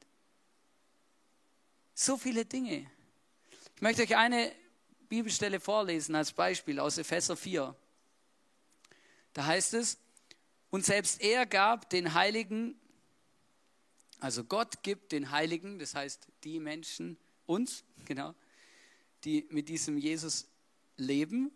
So 1.94 2.18
viele 2.18 2.44
Dinge. 2.44 2.86
Ich 3.74 3.80
möchte 3.80 4.02
euch 4.02 4.14
eine 4.14 4.52
Bibelstelle 5.08 5.60
vorlesen 5.60 6.14
als 6.14 6.32
Beispiel 6.32 6.80
aus 6.80 6.98
Epheser 6.98 7.38
4. 7.38 7.74
Da 9.32 9.46
heißt 9.46 9.72
es, 9.72 9.96
und 10.68 10.84
selbst 10.84 11.22
er 11.22 11.46
gab 11.46 11.88
den 11.88 12.12
Heiligen 12.12 12.78
also 14.20 14.44
Gott 14.44 14.82
gibt 14.82 15.12
den 15.12 15.30
Heiligen, 15.30 15.78
das 15.78 15.94
heißt 15.94 16.28
die 16.44 16.58
Menschen, 16.60 17.18
uns, 17.46 17.84
genau, 18.04 18.34
die 19.24 19.46
mit 19.50 19.68
diesem 19.68 19.98
Jesus 19.98 20.48
leben. 20.96 21.50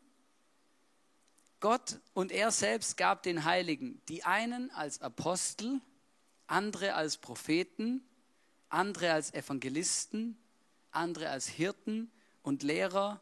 Gott 1.61 2.01
und 2.13 2.33
er 2.33 2.51
selbst 2.51 2.97
gab 2.97 3.23
den 3.23 3.45
Heiligen, 3.45 4.01
die 4.09 4.25
einen 4.25 4.71
als 4.73 5.01
Apostel, 5.01 5.81
andere 6.49 6.95
als 6.95 7.19
Propheten, 7.19 8.05
andere 8.69 9.13
als 9.13 9.33
Evangelisten, 9.33 10.37
andere 10.91 11.31
als 11.31 11.47
Hirten 11.47 12.11
und 12.43 12.63
Lehrer, 12.63 13.21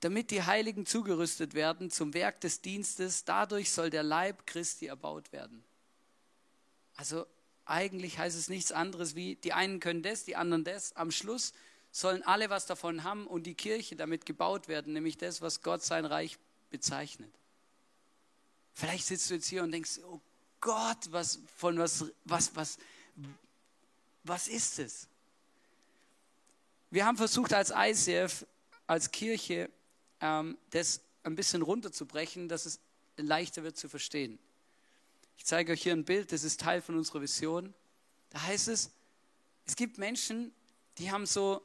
damit 0.00 0.30
die 0.30 0.42
Heiligen 0.42 0.86
zugerüstet 0.86 1.54
werden 1.54 1.90
zum 1.90 2.14
Werk 2.14 2.40
des 2.40 2.60
Dienstes. 2.60 3.24
Dadurch 3.24 3.70
soll 3.70 3.90
der 3.90 4.02
Leib 4.02 4.46
Christi 4.46 4.86
erbaut 4.86 5.32
werden. 5.32 5.64
Also 6.96 7.26
eigentlich 7.68 8.18
heißt 8.18 8.36
es 8.36 8.48
nichts 8.48 8.72
anderes 8.72 9.14
wie, 9.14 9.36
die 9.36 9.52
einen 9.52 9.80
können 9.80 10.02
das, 10.02 10.24
die 10.24 10.36
anderen 10.36 10.64
das. 10.64 10.96
Am 10.96 11.10
Schluss 11.10 11.52
sollen 11.90 12.22
alle 12.22 12.50
was 12.50 12.66
davon 12.66 13.04
haben 13.04 13.26
und 13.26 13.44
die 13.44 13.54
Kirche 13.54 13.96
damit 13.96 14.26
gebaut 14.26 14.68
werden, 14.68 14.92
nämlich 14.92 15.18
das, 15.18 15.42
was 15.42 15.62
Gott 15.62 15.82
sein 15.82 16.04
Reich 16.04 16.38
bezeichnet. 16.70 17.32
Vielleicht 18.74 19.06
sitzt 19.06 19.28
du 19.28 19.34
jetzt 19.34 19.48
hier 19.48 19.62
und 19.62 19.72
denkst, 19.72 20.00
oh 20.04 20.20
Gott, 20.60 20.98
was, 21.10 21.40
von 21.56 21.78
was, 21.78 22.04
was, 22.24 22.54
was, 22.54 22.78
was 24.24 24.48
ist 24.48 24.78
es? 24.78 25.08
Wir 26.90 27.04
haben 27.04 27.16
versucht 27.16 27.52
als 27.52 27.72
ICF, 27.74 28.46
als 28.86 29.10
Kirche, 29.10 29.68
ähm, 30.20 30.56
das 30.70 31.00
ein 31.22 31.34
bisschen 31.34 31.62
runterzubrechen, 31.62 32.48
dass 32.48 32.66
es 32.66 32.80
leichter 33.16 33.62
wird 33.62 33.76
zu 33.76 33.88
verstehen. 33.88 34.38
Ich 35.38 35.46
zeige 35.46 35.72
euch 35.72 35.82
hier 35.82 35.94
ein 35.94 36.04
Bild, 36.04 36.32
das 36.32 36.44
ist 36.44 36.60
Teil 36.60 36.82
von 36.82 36.96
unserer 36.96 37.22
Vision. 37.22 37.72
Da 38.28 38.42
heißt 38.42 38.68
es, 38.68 38.90
es 39.64 39.76
gibt 39.76 39.96
Menschen, 39.96 40.52
die 40.98 41.10
haben 41.10 41.24
so, 41.24 41.64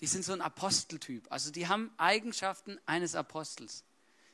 die 0.00 0.06
sind 0.06 0.24
so 0.24 0.32
ein 0.32 0.40
Aposteltyp. 0.40 1.30
Also 1.30 1.52
die 1.52 1.68
haben 1.68 1.92
Eigenschaften 1.98 2.80
eines 2.86 3.14
Apostels. 3.14 3.84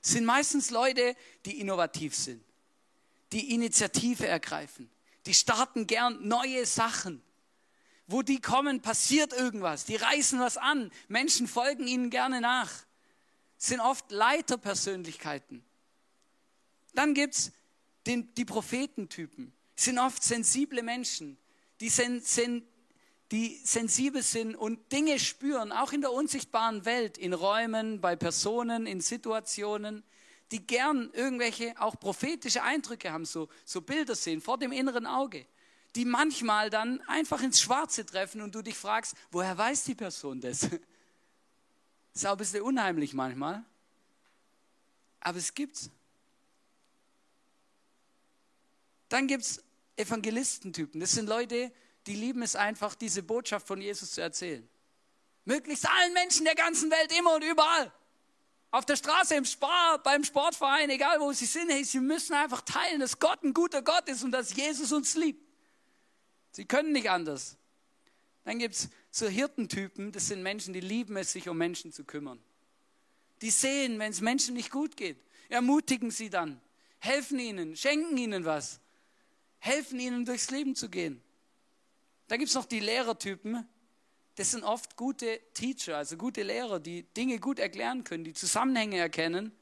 Es 0.03 0.13
sind 0.13 0.25
meistens 0.25 0.71
Leute, 0.71 1.17
die 1.45 1.61
innovativ 1.61 2.15
sind, 2.15 2.43
die 3.33 3.53
Initiative 3.53 4.27
ergreifen, 4.27 4.89
die 5.27 5.35
starten 5.35 5.87
gern 5.87 6.27
neue 6.27 6.65
Sachen. 6.65 7.23
Wo 8.07 8.23
die 8.23 8.41
kommen, 8.41 8.83
passiert 8.83 9.33
irgendwas. 9.33 9.85
Die 9.85 9.97
reißen 9.97 10.39
was 10.39 10.57
an. 10.57 10.93
Menschen 11.09 11.49
folgen 11.49 11.89
ihnen 11.89 12.09
gerne 12.09 12.41
nach. 12.41 12.73
Sind 13.59 13.81
oft 13.81 14.13
Leiterpersönlichkeiten. 14.13 15.65
Dann 16.95 17.15
gibt 17.15 17.35
es 17.35 17.53
den, 18.07 18.33
die 18.35 18.45
Prophetentypen 18.45 19.53
sind 19.75 19.99
oft 19.99 20.23
sensible 20.23 20.83
Menschen, 20.83 21.37
die, 21.81 21.89
sen, 21.89 22.21
sen, 22.21 22.67
die 23.31 23.61
sensibel 23.65 24.23
sind 24.23 24.55
und 24.55 24.91
Dinge 24.93 25.19
spüren, 25.19 25.73
auch 25.73 25.93
in 25.93 26.01
der 26.01 26.13
unsichtbaren 26.13 26.85
Welt, 26.85 27.19
in 27.19 27.33
Räumen, 27.33 28.01
bei 28.01 28.17
Personen, 28.17 28.87
in 28.87 29.01
Situationen, 29.01 30.03
die 30.53 30.67
gern 30.67 31.11
irgendwelche 31.13 31.75
auch 31.81 31.99
prophetische 31.99 32.63
Eindrücke 32.63 33.13
haben, 33.13 33.25
so, 33.25 33.49
so 33.65 33.81
Bilder 33.81 34.15
sehen 34.15 34.41
vor 34.41 34.59
dem 34.59 34.73
inneren 34.73 35.07
Auge, 35.07 35.45
die 35.97 36.05
manchmal 36.05 36.71
dann 36.71 37.01
einfach 37.03 37.43
ins 37.43 37.61
Schwarze 37.61 38.07
treffen 38.07 38.41
und 38.41 38.55
du 38.55 38.63
dich 38.63 38.77
fragst, 38.77 39.17
woher 39.31 39.59
weiß 39.59 39.85
die 39.85 39.95
Person 39.95 40.41
das? 40.41 40.61
Das 40.61 40.71
ist 42.15 42.27
auch 42.27 42.33
ein 42.33 42.39
bisschen 42.39 42.63
unheimlich 42.63 43.13
manchmal. 43.13 43.65
Aber 45.21 45.39
es 45.39 45.53
gibt's. 45.53 45.91
Dann 49.09 49.27
gibt 49.27 49.45
es 49.45 49.63
Evangelistentypen. 49.97 51.01
Das 51.01 51.13
sind 51.13 51.29
Leute, 51.29 51.73
die 52.07 52.15
lieben 52.15 52.43
es 52.43 52.57
einfach, 52.57 52.95
diese 52.95 53.23
Botschaft 53.23 53.67
von 53.67 53.81
Jesus 53.81 54.13
zu 54.13 54.21
erzählen. 54.21 54.69
Möglichst 55.45 55.89
allen 55.89 56.13
Menschen 56.13 56.45
der 56.45 56.55
ganzen 56.55 56.91
Welt, 56.91 57.17
immer 57.19 57.35
und 57.35 57.45
überall. 57.45 57.93
Auf 58.71 58.85
der 58.85 58.97
Straße, 58.97 59.35
im 59.37 59.45
Spar, 59.45 60.03
beim 60.03 60.25
Sportverein, 60.25 60.91
egal 60.91 61.21
wo 61.21 61.33
sie 61.33 61.47
sind, 61.47 61.71
hey, 61.71 61.85
sie 61.85 62.01
müssen 62.01 62.35
einfach 62.35 62.63
teilen, 62.63 63.01
dass 63.01 63.19
Gott 63.19 63.43
ein 63.43 63.55
guter 63.55 63.81
Gott 63.81 64.09
ist 64.09 64.25
und 64.25 64.33
dass 64.33 64.55
Jesus 64.55 64.93
uns 64.93 65.15
liebt. 65.15 65.43
Sie 66.51 66.65
können 66.65 66.93
nicht 66.93 67.09
anders. 67.09 67.57
Dann 68.45 68.59
gibt 68.59 68.75
es 68.75 68.89
so 69.11 69.27
Hirtentypen, 69.29 70.13
das 70.13 70.29
sind 70.29 70.43
Menschen, 70.43 70.73
die 70.73 70.81
lieben 70.81 71.17
es, 71.17 71.33
sich 71.33 71.49
um 71.49 71.57
Menschen 71.57 71.93
zu 71.93 72.05
kümmern. 72.05 72.43
Die 73.41 73.51
sehen, 73.51 73.99
wenn 73.99 74.11
es 74.11 74.21
Menschen 74.21 74.55
nicht 74.55 74.71
gut 74.71 74.97
geht, 74.97 75.23
ermutigen 75.49 76.11
sie 76.11 76.31
dann, 76.31 76.61
helfen 76.99 77.39
ihnen, 77.39 77.77
schenken 77.77 78.17
ihnen 78.17 78.45
was 78.45 78.81
helfen 79.59 79.99
ihnen 80.01 80.25
durchs 80.25 80.51
Leben 80.51 80.75
zu 80.75 80.89
gehen. 80.89 81.23
Da 82.29 82.37
gibt 82.37 82.49
es 82.49 82.55
noch 82.55 82.67
die 82.67 82.81
Lehrertypen. 82.81 83.67
Das 84.37 84.51
sind 84.51 84.65
oft 84.65 84.97
gute 84.97 85.41
Teacher, 85.55 85.97
also 85.97 86.17
gute 86.17 86.43
Lehrer, 86.43 86.79
die 86.79 87.03
Dinge 87.03 87.39
gut 87.39 87.59
erklären 87.59 88.05
können, 88.05 88.25
die 88.25 88.35
Zusammenhänge 88.35 88.99
erkennen. 88.99 89.53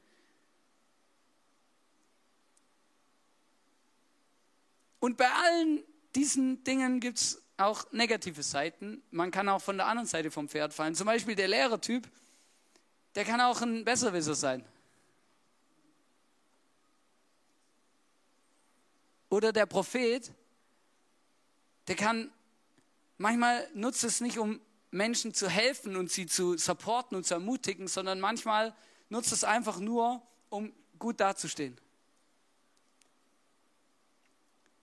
Und 4.99 5.17
bei 5.17 5.31
allen 5.31 5.83
diesen 6.15 6.63
Dingen 6.63 6.99
gibt 6.99 7.19
es 7.19 7.41
auch 7.57 7.91
negative 7.91 8.43
Seiten. 8.43 9.03
Man 9.11 9.31
kann 9.31 9.47
auch 9.47 9.61
von 9.61 9.77
der 9.77 9.87
anderen 9.87 10.07
Seite 10.07 10.31
vom 10.31 10.49
Pferd 10.49 10.73
fallen. 10.73 10.95
Zum 10.95 11.05
Beispiel 11.05 11.35
der 11.35 11.47
Lehrertyp, 11.47 12.09
der 13.15 13.23
kann 13.23 13.39
auch 13.39 13.61
ein 13.61 13.85
Besserwisser 13.85 14.35
sein. 14.35 14.65
Oder 19.29 19.51
der 19.51 19.65
Prophet, 19.65 20.31
der 21.87 21.95
kann, 21.95 22.31
manchmal 23.17 23.67
nutzt 23.73 24.03
es 24.03 24.21
nicht, 24.21 24.37
um 24.37 24.61
Menschen 24.91 25.33
zu 25.33 25.49
helfen 25.49 25.95
und 25.95 26.11
sie 26.11 26.25
zu 26.25 26.57
supporten 26.57 27.17
und 27.17 27.25
zu 27.25 27.33
ermutigen, 27.33 27.87
sondern 27.87 28.19
manchmal 28.19 28.75
nutzt 29.09 29.31
es 29.31 29.43
einfach 29.43 29.79
nur, 29.79 30.21
um 30.49 30.73
gut 30.99 31.19
dazustehen. 31.19 31.77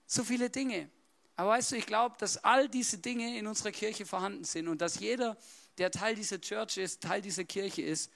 So 0.05 0.23
viele 0.23 0.49
Dinge. 0.49 0.89
Aber 1.35 1.51
weißt 1.51 1.71
du, 1.71 1.75
ich 1.77 1.87
glaube, 1.87 2.15
dass 2.19 2.37
all 2.43 2.69
diese 2.69 2.99
Dinge 2.99 3.37
in 3.37 3.47
unserer 3.47 3.71
Kirche 3.71 4.05
vorhanden 4.05 4.43
sind 4.43 4.67
und 4.67 4.79
dass 4.81 4.99
jeder, 4.99 5.35
der 5.79 5.89
Teil 5.89 6.15
dieser 6.15 6.39
Church 6.39 6.77
ist, 6.77 7.01
Teil 7.01 7.21
dieser 7.21 7.43
Kirche 7.43 7.81
ist, 7.81 8.11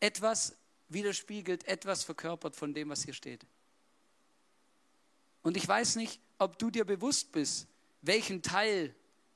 etwas 0.00 0.54
widerspiegelt, 0.88 1.66
etwas 1.66 2.04
verkörpert 2.04 2.56
von 2.56 2.74
dem, 2.74 2.90
was 2.90 3.04
hier 3.04 3.14
steht. 3.14 3.46
Und 5.42 5.56
ich 5.56 5.66
weiß 5.66 5.96
nicht, 5.96 6.20
ob 6.38 6.58
du 6.58 6.70
dir 6.70 6.84
bewusst 6.84 7.32
bist, 7.32 7.66
welchen 8.02 8.42
Teil 8.42 8.94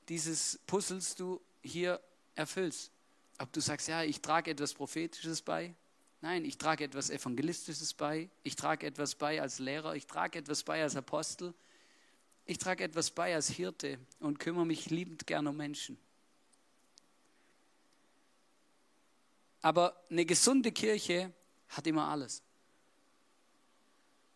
dieses 0.09 0.59
Puzzles 0.67 1.15
du 1.15 1.41
hier 1.61 1.99
erfüllst. 2.35 2.91
Ob 3.39 3.51
du 3.51 3.61
sagst, 3.61 3.87
ja, 3.87 4.03
ich 4.03 4.21
trage 4.21 4.51
etwas 4.51 4.73
Prophetisches 4.73 5.41
bei. 5.41 5.73
Nein, 6.21 6.45
ich 6.45 6.57
trage 6.57 6.83
etwas 6.83 7.09
Evangelistisches 7.09 7.93
bei. 7.93 8.29
Ich 8.43 8.55
trage 8.55 8.87
etwas 8.87 9.15
bei 9.15 9.41
als 9.41 9.59
Lehrer. 9.59 9.95
Ich 9.95 10.07
trage 10.07 10.39
etwas 10.39 10.63
bei 10.63 10.81
als 10.81 10.95
Apostel. 10.95 11.53
Ich 12.45 12.57
trage 12.57 12.83
etwas 12.83 13.11
bei 13.11 13.33
als 13.33 13.49
Hirte 13.49 13.99
und 14.19 14.39
kümmere 14.39 14.65
mich 14.65 14.89
liebend 14.89 15.27
gern 15.27 15.47
um 15.47 15.57
Menschen. 15.57 15.97
Aber 19.61 20.01
eine 20.09 20.25
gesunde 20.25 20.71
Kirche 20.71 21.31
hat 21.69 21.87
immer 21.87 22.07
alles. 22.09 22.41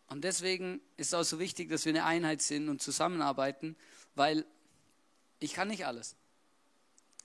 Und 0.08 0.24
deswegen 0.24 0.80
ist 0.96 1.08
es 1.08 1.14
auch 1.14 1.22
so 1.22 1.38
wichtig, 1.38 1.68
dass 1.68 1.84
wir 1.84 1.92
eine 1.92 2.04
Einheit 2.04 2.40
sind 2.40 2.68
und 2.68 2.80
zusammenarbeiten, 2.80 3.76
weil 4.14 4.46
ich 5.38 5.52
kann 5.52 5.68
nicht 5.68 5.86
alles. 5.86 6.16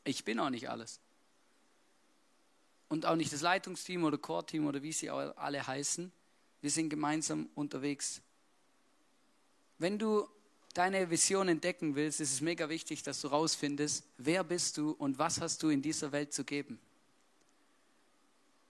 Ich 0.03 0.25
bin 0.25 0.39
auch 0.39 0.49
nicht 0.49 0.69
alles. 0.69 0.99
Und 2.89 3.05
auch 3.05 3.15
nicht 3.15 3.31
das 3.31 3.41
Leitungsteam 3.41 4.03
oder 4.03 4.17
Core-Team 4.17 4.67
oder 4.67 4.83
wie 4.83 4.91
sie 4.91 5.09
alle 5.09 5.65
heißen. 5.65 6.11
Wir 6.61 6.69
sind 6.69 6.89
gemeinsam 6.89 7.49
unterwegs. 7.55 8.21
Wenn 9.79 9.97
du 9.97 10.27
deine 10.73 11.09
Vision 11.09 11.47
entdecken 11.47 11.95
willst, 11.95 12.19
ist 12.19 12.33
es 12.33 12.41
mega 12.41 12.67
wichtig, 12.67 13.01
dass 13.01 13.21
du 13.21 13.29
rausfindest, 13.29 14.05
wer 14.17 14.43
bist 14.43 14.77
du 14.77 14.91
und 14.91 15.17
was 15.17 15.39
hast 15.39 15.63
du 15.63 15.69
in 15.69 15.81
dieser 15.81 16.11
Welt 16.11 16.33
zu 16.33 16.43
geben. 16.43 16.79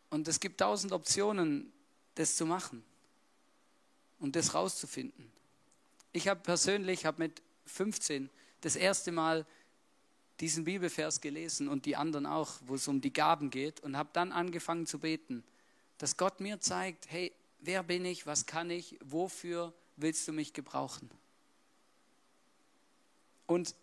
Und 0.09 0.27
es 0.27 0.39
gibt 0.39 0.59
tausend 0.59 0.93
Optionen, 0.93 1.73
das 2.15 2.35
zu 2.35 2.45
machen 2.45 2.85
und 4.19 4.35
das 4.35 4.53
rauszufinden. 4.53 5.31
Ich 6.11 6.27
habe 6.27 6.39
persönlich, 6.39 7.05
habe 7.05 7.23
mit 7.23 7.41
15 7.65 8.29
das 8.61 8.75
erste 8.75 9.11
Mal 9.11 9.45
diesen 10.39 10.63
Bibelvers 10.63 11.21
gelesen 11.21 11.67
und 11.67 11.85
die 11.85 11.95
anderen 11.95 12.25
auch, 12.25 12.53
wo 12.65 12.75
es 12.75 12.87
um 12.87 13.01
die 13.01 13.13
Gaben 13.13 13.49
geht 13.49 13.79
und 13.81 13.97
habe 13.97 14.09
dann 14.13 14.31
angefangen 14.31 14.85
zu 14.85 14.99
beten, 14.99 15.43
dass 15.97 16.17
Gott 16.17 16.39
mir 16.39 16.59
zeigt, 16.59 17.09
hey, 17.09 17.31
wer 17.59 17.83
bin 17.83 18.05
ich, 18.05 18.25
was 18.25 18.45
kann 18.45 18.69
ich, 18.69 18.97
wofür 19.03 19.73
willst 19.95 20.27
du 20.27 20.33
mich 20.33 20.53
gebrauchen? 20.53 21.09
Und 23.45 23.75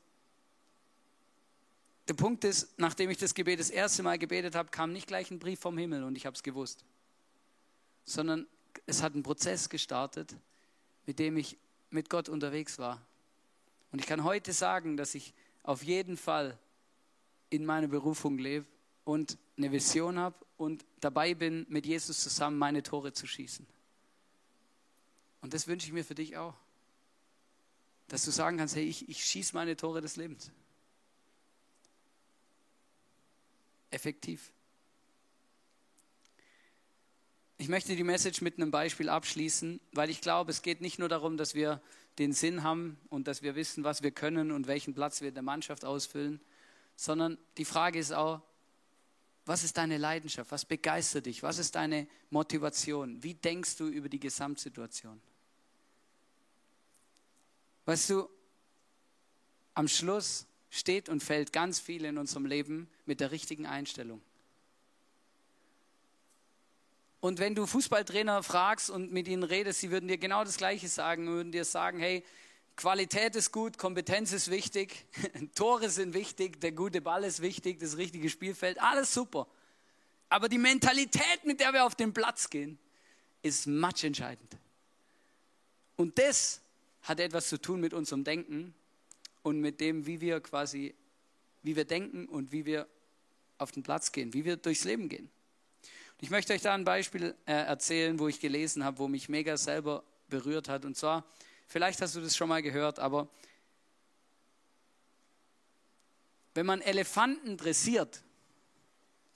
der 2.08 2.14
Punkt 2.14 2.44
ist, 2.44 2.78
nachdem 2.78 3.08
ich 3.10 3.18
das 3.18 3.34
Gebet 3.34 3.60
das 3.60 3.70
erste 3.70 4.02
Mal 4.02 4.18
gebetet 4.18 4.54
habe, 4.54 4.70
kam 4.70 4.92
nicht 4.92 5.06
gleich 5.06 5.30
ein 5.30 5.38
Brief 5.38 5.60
vom 5.60 5.78
Himmel 5.78 6.02
und 6.02 6.16
ich 6.16 6.26
habe 6.26 6.34
es 6.34 6.42
gewusst, 6.42 6.84
sondern 8.04 8.46
es 8.86 9.02
hat 9.02 9.14
einen 9.14 9.22
Prozess 9.22 9.68
gestartet, 9.68 10.36
mit 11.06 11.18
dem 11.18 11.36
ich 11.36 11.56
mit 11.90 12.08
Gott 12.08 12.28
unterwegs 12.28 12.78
war. 12.78 13.04
Und 13.92 13.98
ich 14.00 14.06
kann 14.06 14.24
heute 14.24 14.52
sagen, 14.52 14.96
dass 14.96 15.14
ich 15.14 15.34
auf 15.62 15.82
jeden 15.82 16.16
Fall 16.16 16.58
in 17.50 17.64
meiner 17.64 17.88
Berufung 17.88 18.38
lebe 18.38 18.66
und 19.04 19.38
eine 19.56 19.72
Vision 19.72 20.18
habe 20.18 20.36
und 20.56 20.84
dabei 21.00 21.34
bin, 21.34 21.66
mit 21.68 21.86
Jesus 21.86 22.20
zusammen 22.20 22.58
meine 22.58 22.82
Tore 22.82 23.12
zu 23.12 23.26
schießen. 23.26 23.66
Und 25.40 25.54
das 25.54 25.66
wünsche 25.66 25.86
ich 25.86 25.92
mir 25.92 26.04
für 26.04 26.14
dich 26.14 26.36
auch. 26.36 26.54
Dass 28.08 28.24
du 28.24 28.30
sagen 28.30 28.58
kannst, 28.58 28.76
hey, 28.76 28.84
ich, 28.84 29.08
ich 29.08 29.24
schieße 29.24 29.54
meine 29.54 29.76
Tore 29.76 30.00
des 30.00 30.16
Lebens. 30.16 30.50
Effektiv. 33.90 34.52
Ich 37.60 37.68
möchte 37.68 37.94
die 37.94 38.04
Message 38.04 38.40
mit 38.40 38.56
einem 38.56 38.70
Beispiel 38.70 39.10
abschließen, 39.10 39.80
weil 39.92 40.08
ich 40.08 40.22
glaube, 40.22 40.50
es 40.50 40.62
geht 40.62 40.80
nicht 40.80 40.98
nur 40.98 41.10
darum, 41.10 41.36
dass 41.36 41.54
wir 41.54 41.82
den 42.18 42.32
Sinn 42.32 42.62
haben 42.62 42.96
und 43.10 43.28
dass 43.28 43.42
wir 43.42 43.54
wissen, 43.54 43.84
was 43.84 44.02
wir 44.02 44.12
können 44.12 44.50
und 44.50 44.66
welchen 44.66 44.94
Platz 44.94 45.20
wir 45.20 45.28
in 45.28 45.34
der 45.34 45.42
Mannschaft 45.42 45.84
ausfüllen, 45.84 46.40
sondern 46.96 47.36
die 47.58 47.66
Frage 47.66 47.98
ist 47.98 48.12
auch, 48.12 48.40
was 49.44 49.62
ist 49.62 49.76
deine 49.76 49.98
Leidenschaft? 49.98 50.50
Was 50.50 50.64
begeistert 50.64 51.26
dich? 51.26 51.42
Was 51.42 51.58
ist 51.58 51.74
deine 51.74 52.08
Motivation? 52.30 53.22
Wie 53.22 53.34
denkst 53.34 53.76
du 53.76 53.88
über 53.88 54.08
die 54.08 54.20
Gesamtsituation? 54.20 55.20
Weißt 57.84 58.08
du, 58.08 58.26
am 59.74 59.86
Schluss 59.86 60.46
steht 60.70 61.10
und 61.10 61.22
fällt 61.22 61.52
ganz 61.52 61.78
viel 61.78 62.06
in 62.06 62.16
unserem 62.16 62.46
Leben 62.46 62.88
mit 63.04 63.20
der 63.20 63.32
richtigen 63.32 63.66
Einstellung. 63.66 64.22
Und 67.20 67.38
wenn 67.38 67.54
du 67.54 67.66
Fußballtrainer 67.66 68.42
fragst 68.42 68.88
und 68.88 69.12
mit 69.12 69.28
ihnen 69.28 69.42
redest, 69.42 69.80
sie 69.80 69.90
würden 69.90 70.08
dir 70.08 70.16
genau 70.16 70.42
das 70.42 70.56
Gleiche 70.56 70.88
sagen, 70.88 71.26
würden 71.26 71.52
dir 71.52 71.66
sagen, 71.66 71.98
hey, 71.98 72.24
Qualität 72.76 73.36
ist 73.36 73.52
gut, 73.52 73.76
Kompetenz 73.76 74.32
ist 74.32 74.50
wichtig, 74.50 75.04
Tore 75.54 75.90
sind 75.90 76.14
wichtig, 76.14 76.60
der 76.60 76.72
gute 76.72 77.02
Ball 77.02 77.24
ist 77.24 77.42
wichtig, 77.42 77.78
das 77.78 77.98
richtige 77.98 78.30
Spielfeld, 78.30 78.80
alles 78.80 79.12
super. 79.12 79.46
Aber 80.30 80.48
die 80.48 80.58
Mentalität, 80.58 81.44
mit 81.44 81.60
der 81.60 81.74
wir 81.74 81.84
auf 81.84 81.94
den 81.94 82.14
Platz 82.14 82.48
gehen, 82.48 82.78
ist 83.42 83.66
much 83.66 84.02
entscheidend. 84.04 84.56
Und 85.96 86.18
das 86.18 86.62
hat 87.02 87.20
etwas 87.20 87.48
zu 87.50 87.60
tun 87.60 87.80
mit 87.80 87.92
unserem 87.92 88.24
Denken 88.24 88.74
und 89.42 89.60
mit 89.60 89.80
dem, 89.80 90.06
wie 90.06 90.22
wir 90.22 90.40
quasi, 90.40 90.94
wie 91.62 91.76
wir 91.76 91.84
denken 91.84 92.26
und 92.26 92.52
wie 92.52 92.64
wir 92.64 92.86
auf 93.58 93.72
den 93.72 93.82
Platz 93.82 94.12
gehen, 94.12 94.32
wie 94.32 94.46
wir 94.46 94.56
durchs 94.56 94.84
Leben 94.84 95.10
gehen. 95.10 95.30
Ich 96.22 96.28
möchte 96.28 96.52
euch 96.52 96.60
da 96.60 96.74
ein 96.74 96.84
Beispiel 96.84 97.34
äh, 97.46 97.52
erzählen, 97.52 98.18
wo 98.18 98.28
ich 98.28 98.40
gelesen 98.40 98.84
habe, 98.84 98.98
wo 98.98 99.08
mich 99.08 99.30
mega 99.30 99.56
selber 99.56 100.04
berührt 100.28 100.68
hat. 100.68 100.84
Und 100.84 100.94
zwar, 100.94 101.24
vielleicht 101.66 102.02
hast 102.02 102.14
du 102.14 102.20
das 102.20 102.36
schon 102.36 102.50
mal 102.50 102.60
gehört, 102.60 102.98
aber 102.98 103.26
wenn 106.52 106.66
man 106.66 106.82
Elefanten 106.82 107.56
dressiert, 107.56 108.22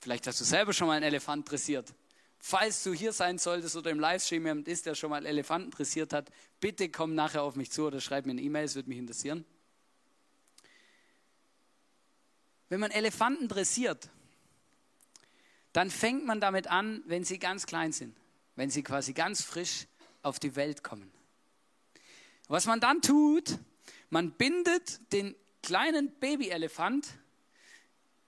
vielleicht 0.00 0.26
hast 0.26 0.40
du 0.40 0.44
selber 0.44 0.74
schon 0.74 0.88
mal 0.88 0.96
einen 0.96 1.06
Elefant 1.06 1.50
dressiert, 1.50 1.94
falls 2.38 2.82
du 2.82 2.92
hier 2.92 3.14
sein 3.14 3.38
solltest 3.38 3.76
oder 3.76 3.90
im 3.90 3.98
Livestream 3.98 4.46
jemand 4.46 4.68
ist, 4.68 4.84
der 4.84 4.94
schon 4.94 5.08
mal 5.08 5.24
Elefanten 5.24 5.70
dressiert 5.70 6.12
hat, 6.12 6.30
bitte 6.60 6.90
komm 6.90 7.14
nachher 7.14 7.44
auf 7.44 7.56
mich 7.56 7.70
zu 7.70 7.86
oder 7.86 8.02
schreib 8.02 8.26
mir 8.26 8.32
eine 8.32 8.42
E-Mail, 8.42 8.64
es 8.64 8.74
würde 8.74 8.90
mich 8.90 8.98
interessieren. 8.98 9.46
Wenn 12.68 12.80
man 12.80 12.90
Elefanten 12.90 13.48
dressiert, 13.48 14.10
dann 15.74 15.90
fängt 15.90 16.24
man 16.24 16.40
damit 16.40 16.68
an, 16.68 17.02
wenn 17.06 17.24
sie 17.24 17.38
ganz 17.38 17.66
klein 17.66 17.92
sind, 17.92 18.16
wenn 18.54 18.70
sie 18.70 18.84
quasi 18.84 19.12
ganz 19.12 19.42
frisch 19.42 19.86
auf 20.22 20.38
die 20.38 20.56
Welt 20.56 20.84
kommen. 20.84 21.12
Was 22.46 22.66
man 22.66 22.78
dann 22.78 23.02
tut, 23.02 23.58
man 24.08 24.30
bindet 24.30 25.12
den 25.12 25.34
kleinen 25.62 26.12
Babyelefant 26.20 27.08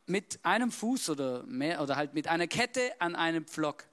mit 0.06 0.40
einem 0.42 0.72
Fuß 0.72 1.11
oder 1.11 1.44
mehr 1.44 1.80
oder 1.82 1.94
halt 1.94 2.14
mit 2.14 2.26
einer 2.26 2.48
Kette 2.48 3.00
an 3.00 3.14
einem 3.14 3.46
Pflock. 3.46 3.85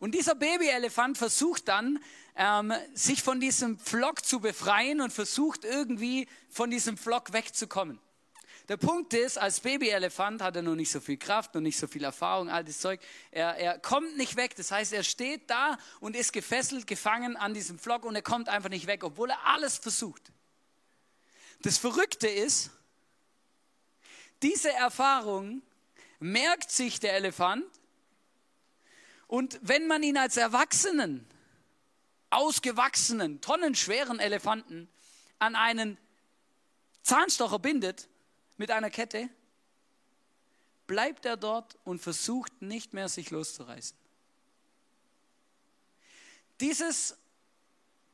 Und 0.00 0.14
dieser 0.14 0.34
Babyelefant 0.34 1.16
versucht 1.16 1.68
dann, 1.68 1.98
ähm, 2.36 2.74
sich 2.92 3.22
von 3.22 3.40
diesem 3.40 3.78
Pflock 3.78 4.22
zu 4.24 4.40
befreien 4.40 5.00
und 5.00 5.12
versucht 5.12 5.64
irgendwie 5.64 6.28
von 6.50 6.70
diesem 6.70 6.98
Pflock 6.98 7.32
wegzukommen. 7.32 7.98
Der 8.68 8.76
Punkt 8.76 9.12
ist, 9.12 9.38
als 9.38 9.60
Babyelefant 9.60 10.40
hat 10.40 10.54
er 10.56 10.62
noch 10.62 10.76
nicht 10.76 10.90
so 10.90 11.00
viel 11.00 11.16
Kraft, 11.16 11.54
noch 11.54 11.60
nicht 11.60 11.78
so 11.78 11.88
viel 11.88 12.04
Erfahrung, 12.04 12.48
all 12.48 12.64
das 12.64 12.78
Zeug. 12.78 13.00
Er, 13.30 13.56
er 13.56 13.78
kommt 13.78 14.16
nicht 14.16 14.36
weg. 14.36 14.54
Das 14.56 14.70
heißt, 14.70 14.92
er 14.92 15.02
steht 15.02 15.50
da 15.50 15.78
und 16.00 16.14
ist 16.14 16.32
gefesselt, 16.32 16.86
gefangen 16.86 17.36
an 17.36 17.54
diesem 17.54 17.78
Flock 17.78 18.04
und 18.04 18.14
er 18.14 18.22
kommt 18.22 18.48
einfach 18.48 18.68
nicht 18.68 18.86
weg, 18.86 19.02
obwohl 19.02 19.30
er 19.30 19.44
alles 19.46 19.78
versucht. 19.78 20.22
Das 21.62 21.78
Verrückte 21.78 22.28
ist, 22.28 22.70
diese 24.42 24.72
Erfahrung 24.72 25.62
merkt 26.20 26.70
sich 26.70 27.00
der 27.00 27.14
Elefant 27.14 27.64
und 29.26 29.58
wenn 29.62 29.86
man 29.86 30.02
ihn 30.02 30.16
als 30.16 30.36
Erwachsenen, 30.36 31.26
ausgewachsenen, 32.30 33.40
tonnenschweren 33.40 34.18
Elefanten 34.18 34.88
an 35.38 35.56
einen 35.56 35.98
Zahnstocher 37.02 37.58
bindet 37.58 38.08
mit 38.62 38.70
einer 38.70 38.90
Kette, 38.90 39.28
bleibt 40.86 41.26
er 41.26 41.36
dort 41.36 41.76
und 41.82 42.00
versucht 42.00 42.62
nicht 42.62 42.92
mehr 42.92 43.08
sich 43.08 43.32
loszureißen. 43.32 43.96
Dieses, 46.60 47.16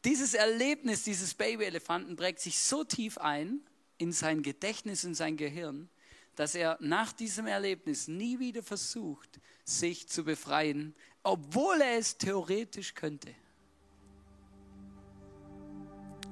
dieses 0.07 0.33
Erlebnis 0.33 1.05
dieses 1.05 1.35
Babyelefanten 1.35 2.17
prägt 2.17 2.41
sich 2.41 2.59
so 2.59 2.83
tief 2.83 3.19
ein 3.19 3.61
in 3.99 4.11
sein 4.11 4.43
Gedächtnis, 4.43 5.05
in 5.05 5.15
sein 5.15 5.37
Gehirn, 5.37 5.91
dass 6.35 6.55
er 6.55 6.79
nach 6.81 7.13
diesem 7.13 7.47
Erlebnis 7.47 8.09
nie 8.09 8.39
wieder 8.39 8.63
versucht, 8.63 9.41
sich 9.65 10.09
zu 10.09 10.25
befreien, 10.25 10.95
obwohl 11.23 11.79
er 11.83 11.99
es 11.99 12.17
theoretisch 12.17 12.95
könnte. 12.95 13.35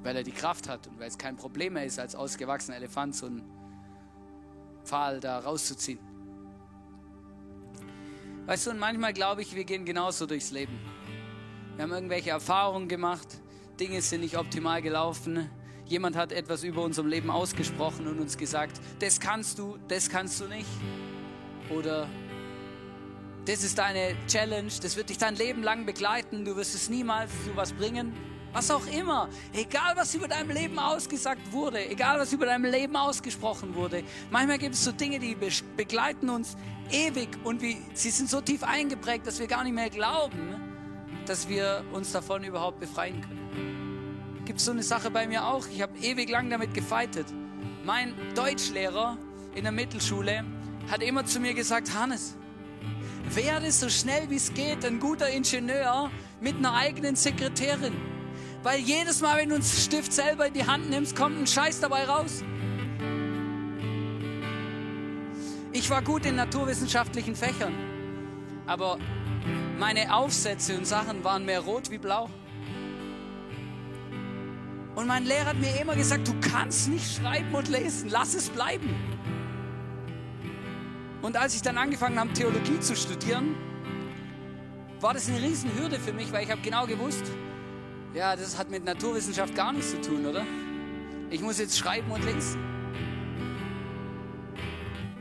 Weil 0.03 0.17
er 0.17 0.23
die 0.23 0.33
Kraft 0.33 0.71
hat 0.71 0.87
und 0.87 0.99
weil 0.99 1.09
es 1.09 1.19
kein 1.19 1.37
Problem 1.37 1.75
mehr 1.75 1.85
ist, 1.85 1.99
als 1.99 2.15
ausgewachsener 2.15 2.79
Elefant 2.79 3.15
so 3.15 3.27
einen 3.27 3.56
Pfahl 4.87 5.21
da 5.21 5.41
rauszuziehen. 5.41 5.99
Weißt 8.47 8.67
du, 8.67 8.71
und 8.71 8.79
manchmal 8.79 9.13
glaube 9.13 9.43
ich, 9.43 9.55
wir 9.57 9.65
gehen 9.65 9.85
genauso 9.85 10.25
durchs 10.27 10.53
Leben. 10.53 10.79
Wir 11.75 11.83
haben 11.83 11.93
irgendwelche 11.93 12.31
Erfahrungen 12.31 12.89
gemacht, 12.89 13.27
Dinge 13.79 14.01
sind 14.01 14.21
nicht 14.21 14.39
optimal 14.39 14.81
gelaufen. 14.81 15.51
Jemand 15.85 16.17
hat 16.17 16.33
etwas 16.33 16.65
über 16.65 16.83
unserem 16.83 17.09
Leben 17.09 17.31
ausgesprochen 17.31 18.07
und 18.07 18.19
uns 18.19 18.39
gesagt, 18.39 18.81
das 19.01 19.21
kannst 19.21 19.59
du, 19.59 19.77
das 19.89 20.09
kannst 20.09 20.41
du 20.41 20.47
nicht. 20.47 20.69
Oder 21.71 22.09
das 23.45 23.63
ist 23.63 23.79
deine 23.79 24.17
Challenge, 24.27 24.73
das 24.83 24.97
wird 24.97 25.11
dich 25.11 25.19
dein 25.19 25.37
Leben 25.37 25.63
lang 25.63 25.85
begleiten, 25.85 26.45
du 26.45 26.57
wirst 26.57 26.75
es 26.75 26.89
niemals 26.89 27.31
zu 27.45 27.57
was 27.57 27.73
bringen. 27.73 28.13
Was 28.57 28.71
auch 28.71 28.87
immer, 28.87 29.29
egal 29.53 29.97
was 29.97 30.15
über 30.15 30.29
deinem 30.29 30.49
Leben 30.49 30.79
ausgesagt 30.79 31.53
wurde, 31.53 31.91
egal 31.91 32.19
was 32.19 32.33
über 32.33 32.47
deinem 32.47 32.65
Leben 32.65 32.97
ausgesprochen 32.97 33.75
wurde. 33.75 34.03
Manchmal 34.31 34.57
gibt 34.57 34.75
es 34.75 34.83
so 34.83 34.93
Dinge, 34.93 35.19
die 35.19 35.37
begleiten 35.77 36.31
uns 36.31 36.57
ewig 36.91 37.29
und 37.45 37.61
wie, 37.61 37.77
sie 37.93 38.09
sind 38.09 38.31
so 38.31 38.41
tief 38.41 38.63
eingeprägt, 38.63 39.27
dass 39.27 39.41
wir 39.41 39.47
gar 39.47 39.63
nicht 39.63 39.75
mehr 39.75 39.91
glauben, 39.91 40.55
dass 41.27 41.51
wir 41.51 41.85
uns 41.93 42.13
davon 42.13 42.45
überhaupt 42.45 42.81
befreien 42.81 43.21
können. 43.21 44.43
Gibt 44.47 44.59
es 44.59 44.65
so 44.65 44.71
eine 44.71 44.83
Sache 44.83 45.11
bei 45.11 45.27
mir 45.27 45.47
auch? 45.47 45.67
Ich 45.69 45.83
habe 45.83 45.93
ewig 45.99 46.31
lang 46.31 46.49
damit 46.49 46.73
gefeitet. 46.73 47.27
Mein 47.85 48.15
Deutschlehrer 48.35 49.19
in 49.55 49.65
der 49.65 49.73
Mittelschule 49.73 50.47
hat 50.91 51.03
immer 51.03 51.27
zu 51.27 51.41
mir 51.41 51.53
gesagt, 51.53 51.93
Hannes, 51.93 52.37
werde 53.35 53.71
so 53.71 53.91
schnell 53.91 54.31
wie 54.31 54.37
es 54.37 54.55
geht 54.55 54.83
ein 54.87 54.99
guter 54.99 55.29
Ingenieur 55.29 56.11
mit 56.41 56.57
einer 56.57 56.73
eigenen 56.73 57.17
Sekretärin. 57.17 58.16
Weil 58.63 58.81
jedes 58.81 59.21
Mal, 59.21 59.39
wenn 59.39 59.49
du 59.49 59.55
einen 59.57 59.65
Stift 59.65 60.13
selber 60.13 60.47
in 60.47 60.55
die 60.55 60.67
Hand 60.67 60.91
nimmst, 60.91 61.15
kommt 61.15 61.39
ein 61.39 61.47
Scheiß 61.47 61.81
dabei 61.81 62.05
raus. 62.05 62.43
Ich 65.73 65.91
war 65.91 66.03
gut 66.03 66.25
in 66.25 66.37
naturwissenschaftlichen 66.37 67.37
Fächern, 67.37 67.75
aber 68.67 68.99
meine 69.79 70.15
Aufsätze 70.15 70.77
und 70.77 70.87
Sachen 70.87 71.23
waren 71.23 71.45
mehr 71.45 71.61
rot 71.61 71.91
wie 71.91 71.99
blau. 71.99 72.31
Und 74.95 75.07
mein 75.07 75.27
Lehrer 75.27 75.51
hat 75.51 75.59
mir 75.59 75.79
immer 75.79 75.95
gesagt, 75.95 76.27
du 76.27 76.33
kannst 76.41 76.89
nicht 76.89 77.19
schreiben 77.19 77.55
und 77.55 77.69
lesen, 77.69 78.09
lass 78.09 78.35
es 78.35 78.49
bleiben. 78.49 78.95
Und 81.21 81.37
als 81.37 81.55
ich 81.55 81.61
dann 81.61 81.77
angefangen 81.77 82.19
habe, 82.19 82.33
Theologie 82.33 82.81
zu 82.81 82.97
studieren, 82.97 83.55
war 85.01 85.13
das 85.13 85.29
eine 85.29 85.43
Riesenhürde 85.43 86.01
für 86.01 86.15
mich, 86.15 86.33
weil 86.33 86.45
ich 86.45 86.51
habe 86.51 86.63
genau 86.63 86.87
gewusst, 86.87 87.25
ja, 88.17 88.35
das 88.35 88.57
hat 88.57 88.71
mit 88.71 88.83
Naturwissenschaft 88.85 89.55
gar 89.55 89.73
nichts 89.73 89.91
zu 89.91 90.01
tun, 90.01 90.25
oder? 90.25 90.45
Ich 91.29 91.43
muss 91.43 91.59
jetzt 91.59 91.77
schreiben 91.77 92.11
und 92.11 92.25
lesen. 92.25 92.59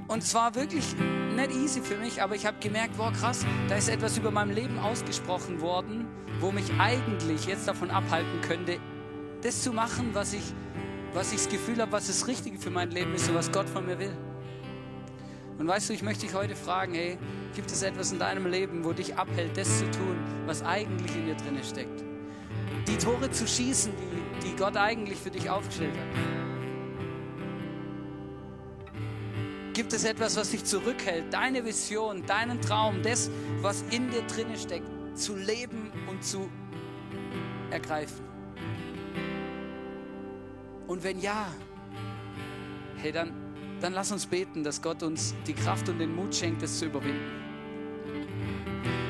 Und 0.08 0.24
es 0.24 0.34
war 0.34 0.56
wirklich 0.56 0.96
nicht 1.36 1.52
easy 1.52 1.82
für 1.82 1.98
mich, 1.98 2.22
aber 2.22 2.36
ich 2.36 2.46
habe 2.46 2.58
gemerkt, 2.60 2.98
wow 2.98 3.12
krass, 3.12 3.46
da 3.68 3.76
ist 3.76 3.90
etwas 3.90 4.18
über 4.18 4.32
mein 4.32 4.50
Leben 4.52 4.80
ausgesprochen 4.80 5.60
worden, 5.60 6.08
wo 6.40 6.52
mich 6.52 6.72
eigentlich 6.80 7.46
jetzt 7.48 7.68
davon 7.68 7.92
abhalten 7.92 8.40
könnte, 8.42 8.80
das 9.42 9.62
zu 9.62 9.74
machen, 9.74 10.12
was 10.14 10.32
ich, 10.32 10.54
was 11.14 11.34
ich 11.34 11.40
das 11.40 11.50
Gefühl 11.50 11.82
habe, 11.82 11.92
was 11.92 12.08
das 12.08 12.28
Richtige 12.28 12.58
für 12.58 12.70
mein 12.70 12.92
Leben 12.92 13.14
ist 13.14 13.28
und 13.28 13.36
was 13.36 13.52
Gott 13.52 13.68
von 13.68 13.86
mir 13.86 14.00
will. 14.00 14.16
Und 15.58 15.68
weißt 15.68 15.90
du, 15.90 15.94
ich 15.94 16.04
möchte 16.04 16.28
dich 16.28 16.36
heute 16.36 16.56
fragen, 16.56 16.94
hey, 16.94 17.18
gibt 17.56 17.72
es 17.72 17.82
etwas 17.82 18.14
in 18.14 18.20
deinem 18.20 18.46
Leben, 18.46 18.86
wo 18.86 18.94
dich 18.94 19.18
abhält, 19.18 19.58
das 19.58 19.80
zu 19.80 19.92
tun, 19.92 20.18
was 20.46 20.64
eigentlich 20.64 21.14
in 21.14 21.26
dir 21.26 21.36
drin 21.36 21.60
steckt? 21.62 22.15
Die 22.88 22.98
Tore 22.98 23.32
zu 23.32 23.48
schießen, 23.48 23.92
die, 23.92 24.48
die 24.48 24.56
Gott 24.56 24.78
eigentlich 24.78 25.20
für 25.20 25.32
dich 25.32 25.50
aufgestellt 25.50 25.96
hat. 25.96 26.36
Gibt 29.74 29.92
es 29.92 30.06
etwas, 30.06 30.38
was 30.38 30.52
dich 30.52 30.64
zurückhält, 30.64 31.34
deine 31.34 31.66
Vision, 31.66 32.26
deinen 32.26 32.62
Traum, 32.62 33.02
das, 33.04 33.30
was 33.62 33.84
in 33.92 34.10
dir 34.10 34.22
drinne 34.22 34.58
steckt, 34.58 34.88
zu 35.16 35.36
leben 35.36 35.92
und 36.10 36.24
zu 36.24 36.50
ergreifen? 37.72 38.24
Und 40.88 41.04
wenn 41.04 41.20
ja, 41.20 41.48
hey, 42.98 43.12
dann, 43.12 43.34
dann 43.82 43.94
lass 43.94 44.12
uns 44.12 44.26
beten, 44.26 44.64
dass 44.64 44.82
Gott 44.82 45.04
uns 45.04 45.36
die 45.46 45.54
Kraft 45.54 45.90
und 45.90 46.00
den 46.00 46.16
Mut 46.16 46.34
schenkt, 46.34 46.62
das 46.62 46.80
zu 46.80 46.86
überwinden. 46.86 47.45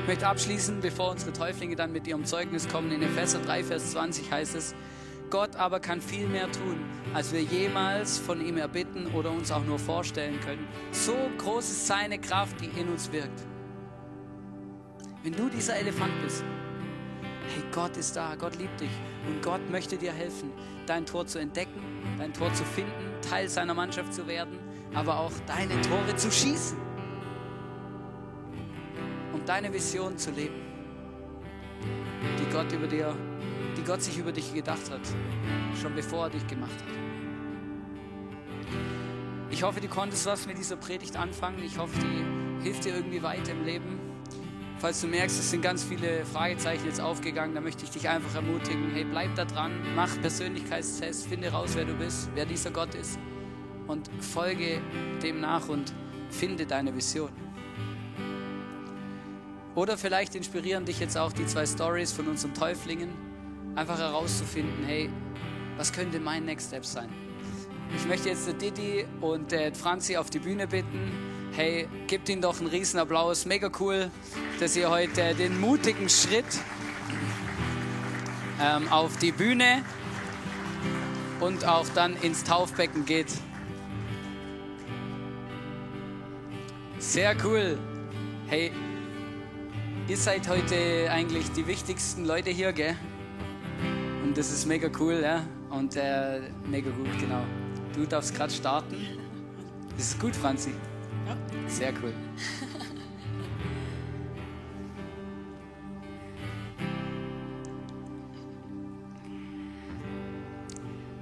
Ich 0.06 0.08
möchte 0.08 0.28
abschließen, 0.28 0.78
bevor 0.80 1.10
unsere 1.10 1.32
Täuflinge 1.32 1.74
dann 1.74 1.90
mit 1.90 2.06
ihrem 2.06 2.24
Zeugnis 2.24 2.68
kommen. 2.68 2.92
In 2.92 3.02
Epheser 3.02 3.40
3, 3.40 3.64
Vers 3.64 3.90
20 3.90 4.30
heißt 4.30 4.54
es, 4.54 4.72
Gott 5.30 5.56
aber 5.56 5.80
kann 5.80 6.00
viel 6.00 6.28
mehr 6.28 6.48
tun, 6.52 6.78
als 7.12 7.32
wir 7.32 7.42
jemals 7.42 8.16
von 8.16 8.40
ihm 8.40 8.56
erbitten 8.56 9.08
oder 9.14 9.32
uns 9.32 9.50
auch 9.50 9.64
nur 9.64 9.80
vorstellen 9.80 10.38
können. 10.42 10.64
So 10.92 11.16
groß 11.38 11.64
ist 11.64 11.88
seine 11.88 12.20
Kraft, 12.20 12.54
die 12.60 12.66
in 12.80 12.88
uns 12.88 13.10
wirkt. 13.10 13.40
Wenn 15.24 15.32
du 15.32 15.48
dieser 15.48 15.74
Elefant 15.74 16.12
bist, 16.22 16.44
hey, 17.52 17.64
Gott 17.72 17.96
ist 17.96 18.14
da, 18.14 18.36
Gott 18.36 18.56
liebt 18.58 18.80
dich 18.80 18.92
und 19.26 19.42
Gott 19.42 19.68
möchte 19.72 19.96
dir 19.96 20.12
helfen, 20.12 20.52
dein 20.86 21.04
Tor 21.04 21.26
zu 21.26 21.40
entdecken, 21.40 21.82
dein 22.16 22.32
Tor 22.32 22.54
zu 22.54 22.62
finden, 22.62 22.92
Teil 23.28 23.48
seiner 23.48 23.74
Mannschaft 23.74 24.14
zu 24.14 24.28
werden, 24.28 24.60
aber 24.94 25.18
auch 25.18 25.32
deine 25.48 25.80
Tore 25.80 26.14
zu 26.14 26.30
schießen 26.30 26.85
deine 29.46 29.72
Vision 29.72 30.18
zu 30.18 30.30
leben, 30.30 30.60
die 32.38 32.52
Gott 32.52 32.72
über 32.72 32.86
dir 32.86 33.16
die 33.76 33.82
Gott 33.82 34.02
sich 34.02 34.18
über 34.18 34.32
dich 34.32 34.52
gedacht 34.54 34.90
hat, 34.90 35.00
schon 35.80 35.94
bevor 35.94 36.24
er 36.24 36.30
dich 36.30 36.46
gemacht 36.46 36.72
hat. 36.72 36.96
Ich 39.50 39.62
hoffe, 39.62 39.80
du 39.80 39.88
konntest 39.88 40.26
was 40.26 40.46
mit 40.46 40.58
dieser 40.58 40.76
Predigt 40.76 41.16
anfangen. 41.16 41.62
Ich 41.62 41.78
hoffe, 41.78 41.98
die 42.00 42.64
hilft 42.64 42.84
dir 42.84 42.94
irgendwie 42.94 43.22
weiter 43.22 43.52
im 43.52 43.64
Leben. 43.64 44.00
Falls 44.78 45.00
du 45.00 45.06
merkst, 45.06 45.38
es 45.38 45.50
sind 45.50 45.62
ganz 45.62 45.84
viele 45.84 46.26
Fragezeichen 46.26 46.84
jetzt 46.84 47.00
aufgegangen, 47.00 47.54
dann 47.54 47.64
möchte 47.64 47.84
ich 47.84 47.90
dich 47.90 48.08
einfach 48.08 48.34
ermutigen, 48.34 48.90
hey, 48.92 49.04
bleib 49.04 49.34
da 49.34 49.46
dran, 49.46 49.72
mach 49.94 50.20
Persönlichkeitstests, 50.20 51.26
finde 51.26 51.48
raus, 51.48 51.70
wer 51.74 51.86
du 51.86 51.94
bist, 51.94 52.28
wer 52.34 52.44
dieser 52.44 52.70
Gott 52.70 52.94
ist 52.94 53.18
und 53.86 54.10
folge 54.20 54.82
dem 55.22 55.40
nach 55.40 55.68
und 55.68 55.94
finde 56.28 56.66
deine 56.66 56.94
Vision. 56.94 57.30
Oder 59.76 59.98
vielleicht 59.98 60.34
inspirieren 60.34 60.86
dich 60.86 61.00
jetzt 61.00 61.18
auch 61.18 61.32
die 61.32 61.46
zwei 61.46 61.66
Stories 61.66 62.10
von 62.10 62.26
unseren 62.28 62.54
Täuflingen 62.54 63.10
einfach 63.74 63.98
herauszufinden, 63.98 64.86
hey, 64.86 65.10
was 65.76 65.92
könnte 65.92 66.18
mein 66.18 66.46
Next 66.46 66.68
Step 66.68 66.86
sein? 66.86 67.10
Ich 67.94 68.06
möchte 68.06 68.30
jetzt 68.30 68.50
Didi 68.60 69.06
und 69.20 69.54
Franzi 69.74 70.16
auf 70.16 70.30
die 70.30 70.38
Bühne 70.38 70.66
bitten. 70.66 71.12
Hey, 71.52 71.88
gebt 72.06 72.28
ihnen 72.30 72.40
doch 72.40 72.58
einen 72.58 72.68
riesen 72.68 72.98
Applaus. 72.98 73.44
Mega 73.44 73.70
cool, 73.78 74.10
dass 74.58 74.76
ihr 74.76 74.90
heute 74.90 75.34
den 75.34 75.60
mutigen 75.60 76.08
Schritt 76.08 76.46
ähm, 78.60 78.90
auf 78.90 79.18
die 79.18 79.30
Bühne 79.30 79.84
und 81.40 81.66
auch 81.66 81.86
dann 81.94 82.16
ins 82.22 82.44
Taufbecken 82.44 83.04
geht. 83.04 83.30
Sehr 86.98 87.36
cool. 87.44 87.78
Hey, 88.46 88.72
ihr 90.08 90.16
seid 90.16 90.48
heute 90.48 91.10
eigentlich 91.10 91.50
die 91.52 91.66
wichtigsten 91.66 92.24
Leute 92.24 92.50
hier, 92.50 92.72
gell? 92.72 92.96
Und 94.22 94.38
das 94.38 94.52
ist 94.52 94.66
mega 94.66 94.88
cool, 94.98 95.20
ja. 95.22 95.44
Und 95.70 95.96
äh, 95.96 96.42
mega 96.68 96.90
gut, 96.90 97.08
genau. 97.18 97.42
Du 97.94 98.06
darfst 98.06 98.34
gerade 98.34 98.52
starten. 98.52 98.96
Das 99.96 100.08
ist 100.08 100.20
gut, 100.20 100.36
Franzi. 100.36 100.70
Ja. 101.26 101.36
Sehr 101.68 101.92
cool. 102.02 102.12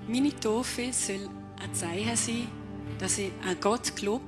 Meine 0.06 0.38
Taufe 0.38 0.92
soll 0.92 1.28
ein 1.62 1.74
Zeichen 1.74 2.16
sein, 2.16 2.48
dass 2.98 3.18
ich 3.18 3.32
an 3.48 3.56
Gott 3.60 3.96
glaube 3.96 4.24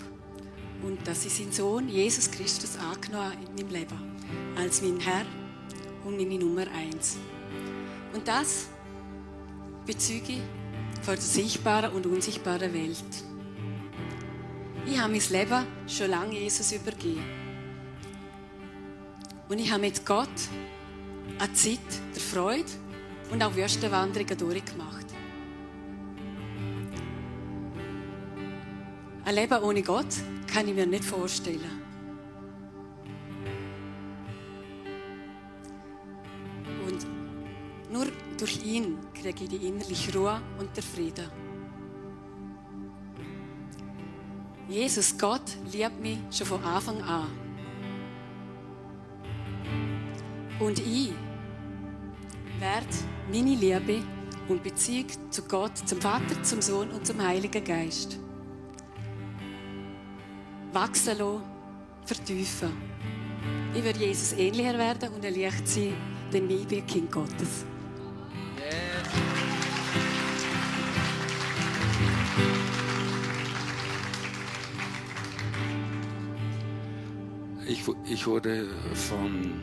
und 0.82 1.06
dass 1.06 1.26
ich 1.26 1.34
seinen 1.34 1.52
Sohn 1.52 1.88
Jesus 1.88 2.30
Christus 2.30 2.78
angenommen 2.78 3.32
habe 3.32 3.36
in 3.44 3.54
meinem 3.54 3.70
Leben 3.70 4.15
als 4.56 4.82
mein 4.82 4.98
Herr 5.00 5.24
und 6.04 6.16
meine 6.16 6.38
Nummer 6.38 6.66
eins. 6.74 7.18
Und 8.12 8.26
das 8.26 8.68
bezüge 9.84 10.32
ich 10.32 10.40
vor 11.02 11.14
der 11.14 11.22
sichtbaren 11.22 11.92
und 11.92 12.06
unsichtbaren 12.06 12.72
Welt. 12.72 13.04
Ich 14.86 14.98
habe 14.98 15.12
mein 15.12 15.22
Leben 15.30 15.66
schon 15.86 16.10
lange 16.10 16.38
Jesus 16.38 16.72
übergeben. 16.72 17.24
Und 19.48 19.58
ich 19.58 19.70
habe 19.70 19.82
mit 19.82 20.04
Gott 20.04 20.28
eine 21.38 21.52
Zeit 21.52 21.78
der 22.14 22.22
Freude 22.22 22.64
und 23.30 23.42
auch 23.42 23.54
Wüstenwanderungen 23.54 24.38
durchgemacht. 24.38 25.06
Ein 29.24 29.34
Leben 29.34 29.62
ohne 29.62 29.82
Gott 29.82 30.06
kann 30.52 30.68
ich 30.68 30.74
mir 30.74 30.86
nicht 30.86 31.04
vorstellen. 31.04 31.85
Durch 38.46 38.64
ihn 38.64 38.98
kriege 39.12 39.42
ich 39.42 39.50
die 39.50 39.66
innerliche 39.66 40.16
Ruhe 40.16 40.40
und 40.60 40.68
der 40.76 40.82
Frieden. 40.82 41.28
Jesus 44.68 45.18
Gott 45.18 45.56
liebt 45.72 46.00
mich 46.00 46.18
schon 46.30 46.46
von 46.46 46.62
Anfang 46.62 47.02
an. 47.02 47.26
Und 50.60 50.78
ich 50.78 51.12
werde 52.60 52.86
meine 53.32 53.56
Liebe 53.56 54.04
und 54.48 54.62
Beziehung 54.62 55.08
zu 55.30 55.42
Gott, 55.42 55.76
zum 55.78 56.00
Vater, 56.00 56.40
zum 56.44 56.62
Sohn 56.62 56.90
und 56.90 57.04
zum 57.04 57.20
Heiligen 57.20 57.64
Geist 57.64 58.18
wachsen 60.72 61.18
lassen, 61.18 61.42
vertiefen. 62.04 62.70
Ich 63.74 63.82
werde 63.82 63.98
Jesus 63.98 64.34
ähnlicher 64.34 64.78
werden 64.78 65.08
und 65.14 65.24
ein 65.24 65.34
Licht 65.34 65.66
sein, 65.66 65.94
denn 66.32 66.48
ich 66.48 66.66
bin 66.66 66.86
Kind 66.86 67.10
Gottes. 67.10 67.66
Ich, 77.78 77.84
ich 78.10 78.26
wurde 78.26 78.68
von 78.94 79.60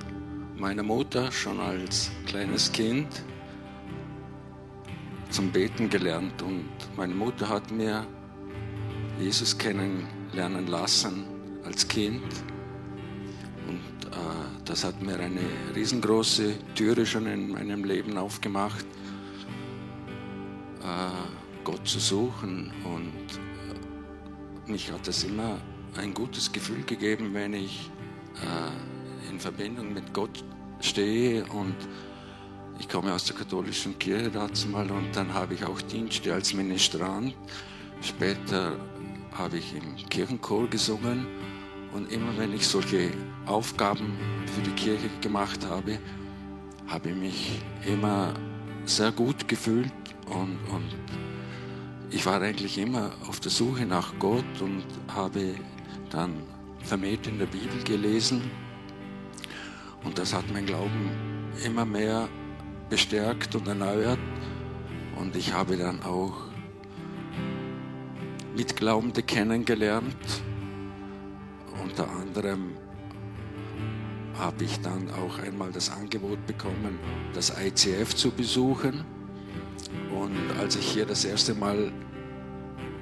meiner 0.56 0.84
Mutter 0.84 1.32
schon 1.32 1.60
als 1.60 2.12
kleines 2.28 2.72
Kind 2.72 3.08
zum 5.32 5.52
Beten 5.52 5.90
gelernt 5.90 6.40
und 6.44 6.70
meine 6.96 7.16
Mutter 7.16 7.50
hat 7.50 7.72
mir 7.72 8.06
Jesus 9.20 9.58
kennenlernen 9.58 10.68
lassen 10.68 11.26
als 11.66 11.88
Kind. 11.88 12.22
Und 13.68 14.06
äh, 14.06 14.64
das 14.64 14.84
hat 14.84 15.02
mir 15.02 15.20
eine 15.20 15.42
riesengroße 15.76 16.54
Türe 16.76 17.08
schon 17.08 17.26
in 17.26 17.50
meinem 17.50 17.84
Leben 17.84 18.16
aufgemacht, 18.18 18.86
äh, 20.82 21.64
Gott 21.64 21.88
zu 21.88 22.00
suchen. 22.00 22.72
Und 22.84 23.12
äh, 24.68 24.72
mich 24.72 24.92
hat 24.92 25.08
das 25.08 25.24
immer 25.24 25.60
ein 25.98 26.14
gutes 26.14 26.52
Gefühl 26.52 26.84
gegeben, 26.84 27.34
wenn 27.34 27.54
ich 27.54 27.90
äh, 28.42 29.30
in 29.30 29.40
Verbindung 29.40 29.94
mit 29.94 30.14
Gott 30.14 30.44
stehe 30.80 31.46
und 31.46 31.76
ich 32.80 32.90
komme 32.90 33.14
aus 33.14 33.26
der 33.26 33.36
katholischen 33.36 33.98
Kirche 34.00 34.30
dazu 34.32 34.68
mal 34.68 34.90
und 34.92 35.16
dann 35.16 35.34
habe 35.34 35.54
ich 35.54 35.64
auch 35.64 35.82
Dienste 35.82 36.34
als 36.34 36.54
Ministrant. 36.54 37.36
Später 38.02 38.76
habe 39.34 39.58
ich 39.58 39.74
im 39.76 39.96
Kirchenchor 40.10 40.68
gesungen 40.68 41.28
und 41.94 42.12
immer 42.12 42.38
wenn 42.38 42.54
ich 42.54 42.68
solche 42.68 43.12
Aufgaben 43.46 44.18
für 44.54 44.62
die 44.62 44.72
Kirche 44.72 45.10
gemacht 45.22 45.66
habe, 45.66 46.00
habe 46.88 47.10
ich 47.10 47.16
mich 47.16 47.62
immer 47.86 48.34
sehr 48.86 49.12
gut 49.12 49.48
gefühlt 49.48 49.92
und, 50.28 50.58
und 50.74 50.96
ich 52.10 52.26
war 52.26 52.42
eigentlich 52.42 52.78
immer 52.78 53.12
auf 53.28 53.40
der 53.40 53.52
Suche 53.52 53.86
nach 53.86 54.14
Gott 54.20 54.62
und 54.62 54.84
habe 55.08 55.56
dann 56.10 56.34
vermehrt 56.84 57.28
in 57.28 57.40
der 57.40 57.48
Bibel 57.48 57.84
gelesen 57.84 58.42
und 60.04 60.18
das 60.18 60.34
hat 60.34 60.46
mein 60.52 60.66
Glauben 60.66 61.10
immer 61.66 61.86
mehr 61.86 62.28
bestärkt 62.90 63.56
und 63.56 63.68
erneuert 63.68 64.20
und 65.18 65.36
ich 65.36 65.54
habe 65.54 65.78
dann 65.78 66.04
auch 66.04 66.34
Mitglaubende 68.56 69.24
kennengelernt. 69.24 70.44
Unter 71.84 72.10
anderem 72.10 72.72
habe 74.38 74.64
ich 74.64 74.80
dann 74.82 75.10
auch 75.12 75.40
einmal 75.40 75.72
das 75.72 75.90
Angebot 75.90 76.46
bekommen, 76.46 77.00
das 77.34 77.54
ICF 77.58 78.16
zu 78.16 78.32
besuchen. 78.32 79.06
Und 80.12 80.60
als 80.60 80.76
ich 80.76 80.86
hier 80.86 81.06
das 81.06 81.26
erste 81.26 81.54
Mal 81.54 81.92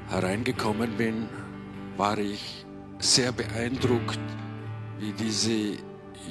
hereingekommen 0.07 0.95
bin, 0.97 1.27
war 1.97 2.17
ich 2.17 2.65
sehr 3.01 3.31
beeindruckt, 3.31 4.19
wie 4.99 5.11
diese 5.11 5.77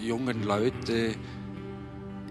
jungen 0.00 0.44
Leute 0.44 1.14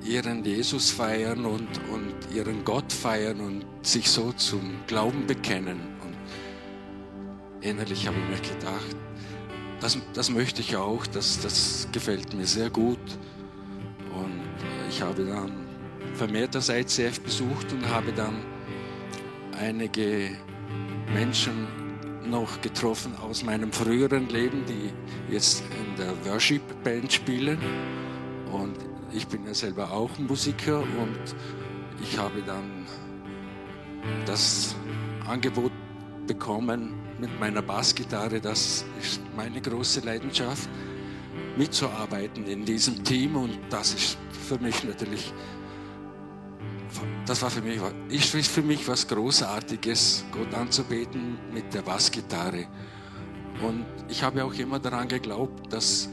ihren 0.04 0.46
Jesus 0.46 0.92
feiern 0.92 1.46
und, 1.46 1.68
und 1.92 2.16
ihren 2.34 2.64
Gott 2.64 2.92
feiern 2.92 3.42
und 3.42 3.66
sich 3.82 4.10
so 4.10 4.32
zum 4.32 4.80
Glauben 4.88 5.28
bekennen. 5.28 5.80
Und 6.02 6.16
innerlich 7.62 8.08
habe 8.08 8.18
ich 8.18 8.42
mir 8.42 8.50
gedacht, 8.56 8.96
das, 9.82 9.98
das 10.14 10.30
möchte 10.30 10.62
ich 10.62 10.76
auch, 10.76 11.06
das, 11.08 11.42
das 11.42 11.88
gefällt 11.92 12.34
mir 12.34 12.48
sehr 12.48 12.70
gut. 12.70 13.00
Und 14.16 14.42
ich 14.90 15.02
habe 15.02 15.26
dann 15.26 15.52
vermehrt 16.14 16.56
das 16.56 16.70
ICF 16.70 17.22
besucht 17.22 17.72
und 17.74 17.88
habe 17.90 18.12
dann 18.14 18.36
einige 19.58 20.32
Menschen 21.14 21.68
noch 22.30 22.62
getroffen 22.62 23.14
aus 23.18 23.44
meinem 23.44 23.72
früheren 23.72 24.30
Leben, 24.30 24.64
die 24.66 24.92
jetzt 25.34 25.64
in 25.80 25.96
der 25.96 26.14
Worship 26.26 26.62
Band 26.84 27.12
spielen. 27.12 27.60
Und 28.52 28.76
ich 29.12 29.28
bin 29.28 29.46
ja 29.46 29.54
selber 29.54 29.92
auch 29.92 30.10
Musiker 30.20 30.80
und 30.80 31.36
ich 32.02 32.18
habe 32.18 32.42
dann 32.46 32.86
das 34.26 34.76
Angebot 35.28 35.72
bekommen 36.28 36.94
mit 37.20 37.38
meiner 37.40 37.62
Bassgitarre, 37.62 38.40
das 38.40 38.86
ist 39.00 39.22
meine 39.36 39.60
große 39.62 40.02
Leidenschaft, 40.02 40.70
mitzuarbeiten 41.58 42.46
in 42.46 42.64
diesem 42.64 43.04
Team 43.04 43.36
und 43.36 43.58
das 43.70 43.94
ist 43.94 44.18
für 44.48 44.58
mich 44.60 44.84
natürlich 44.84 45.34
das 47.26 47.42
war 47.42 47.50
für 47.50 47.62
mich, 47.62 47.80
ist 48.10 48.48
für 48.48 48.62
mich 48.62 48.88
was 48.88 49.08
Großartiges, 49.08 50.26
Gott 50.32 50.54
anzubeten 50.54 51.38
mit 51.54 51.74
der 51.74 51.82
Bassgitarre. 51.82 52.68
Und 53.62 53.86
ich 54.08 54.24
habe 54.24 54.44
auch 54.44 54.54
immer 54.54 54.80
daran 54.80 55.08
geglaubt, 55.08 55.72
dass 55.72 56.10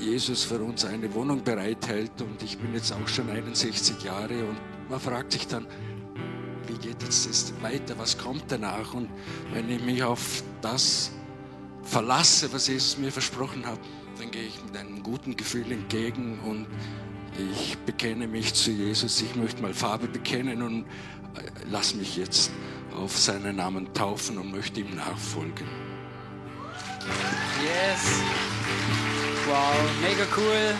Jesus 0.00 0.44
für 0.44 0.60
uns 0.60 0.84
eine 0.84 1.12
Wohnung 1.14 1.42
bereithält. 1.42 2.20
Und 2.20 2.42
ich 2.42 2.58
bin 2.58 2.74
jetzt 2.74 2.92
auch 2.92 3.08
schon 3.08 3.28
61 3.28 4.02
Jahre 4.02 4.44
und 4.44 4.58
man 4.88 5.00
fragt 5.00 5.32
sich 5.32 5.46
dann, 5.46 5.66
wie 6.66 6.74
geht 6.74 7.02
jetzt 7.02 7.28
das 7.28 7.52
weiter, 7.60 7.98
was 7.98 8.16
kommt 8.16 8.44
danach? 8.48 8.94
Und 8.94 9.08
wenn 9.52 9.68
ich 9.70 9.82
mich 9.82 10.02
auf 10.02 10.42
das 10.60 11.10
verlasse, 11.82 12.52
was 12.52 12.68
Jesus 12.68 12.96
mir 12.98 13.12
versprochen 13.12 13.66
hat, 13.66 13.80
dann 14.18 14.30
gehe 14.30 14.44
ich 14.44 14.62
mit 14.64 14.76
einem 14.76 15.02
guten 15.02 15.36
Gefühl 15.36 15.70
entgegen 15.72 16.38
und 16.40 16.66
ich 17.38 17.76
bekenne 17.78 18.26
mich 18.26 18.54
zu 18.54 18.70
Jesus, 18.70 19.20
ich 19.22 19.34
möchte 19.34 19.62
mal 19.62 19.74
Farbe 19.74 20.06
bekennen 20.06 20.62
und 20.62 20.82
äh, 20.82 20.86
lass 21.70 21.94
mich 21.94 22.16
jetzt 22.16 22.50
auf 22.96 23.16
seinen 23.16 23.56
Namen 23.56 23.92
taufen 23.92 24.38
und 24.38 24.52
möchte 24.52 24.80
ihm 24.80 24.94
nachfolgen. 24.94 25.66
Yes. 27.60 28.22
Wow, 29.46 29.74
mega 30.00 30.24
cool. 30.36 30.74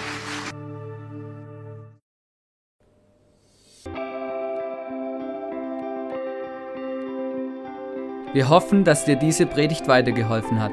Wir 8.32 8.48
hoffen, 8.48 8.82
dass 8.82 9.05
dir 9.05 9.16
diese 9.16 9.46
Predigt 9.46 9.86
weitergeholfen 9.86 10.61
hat. 10.61 10.72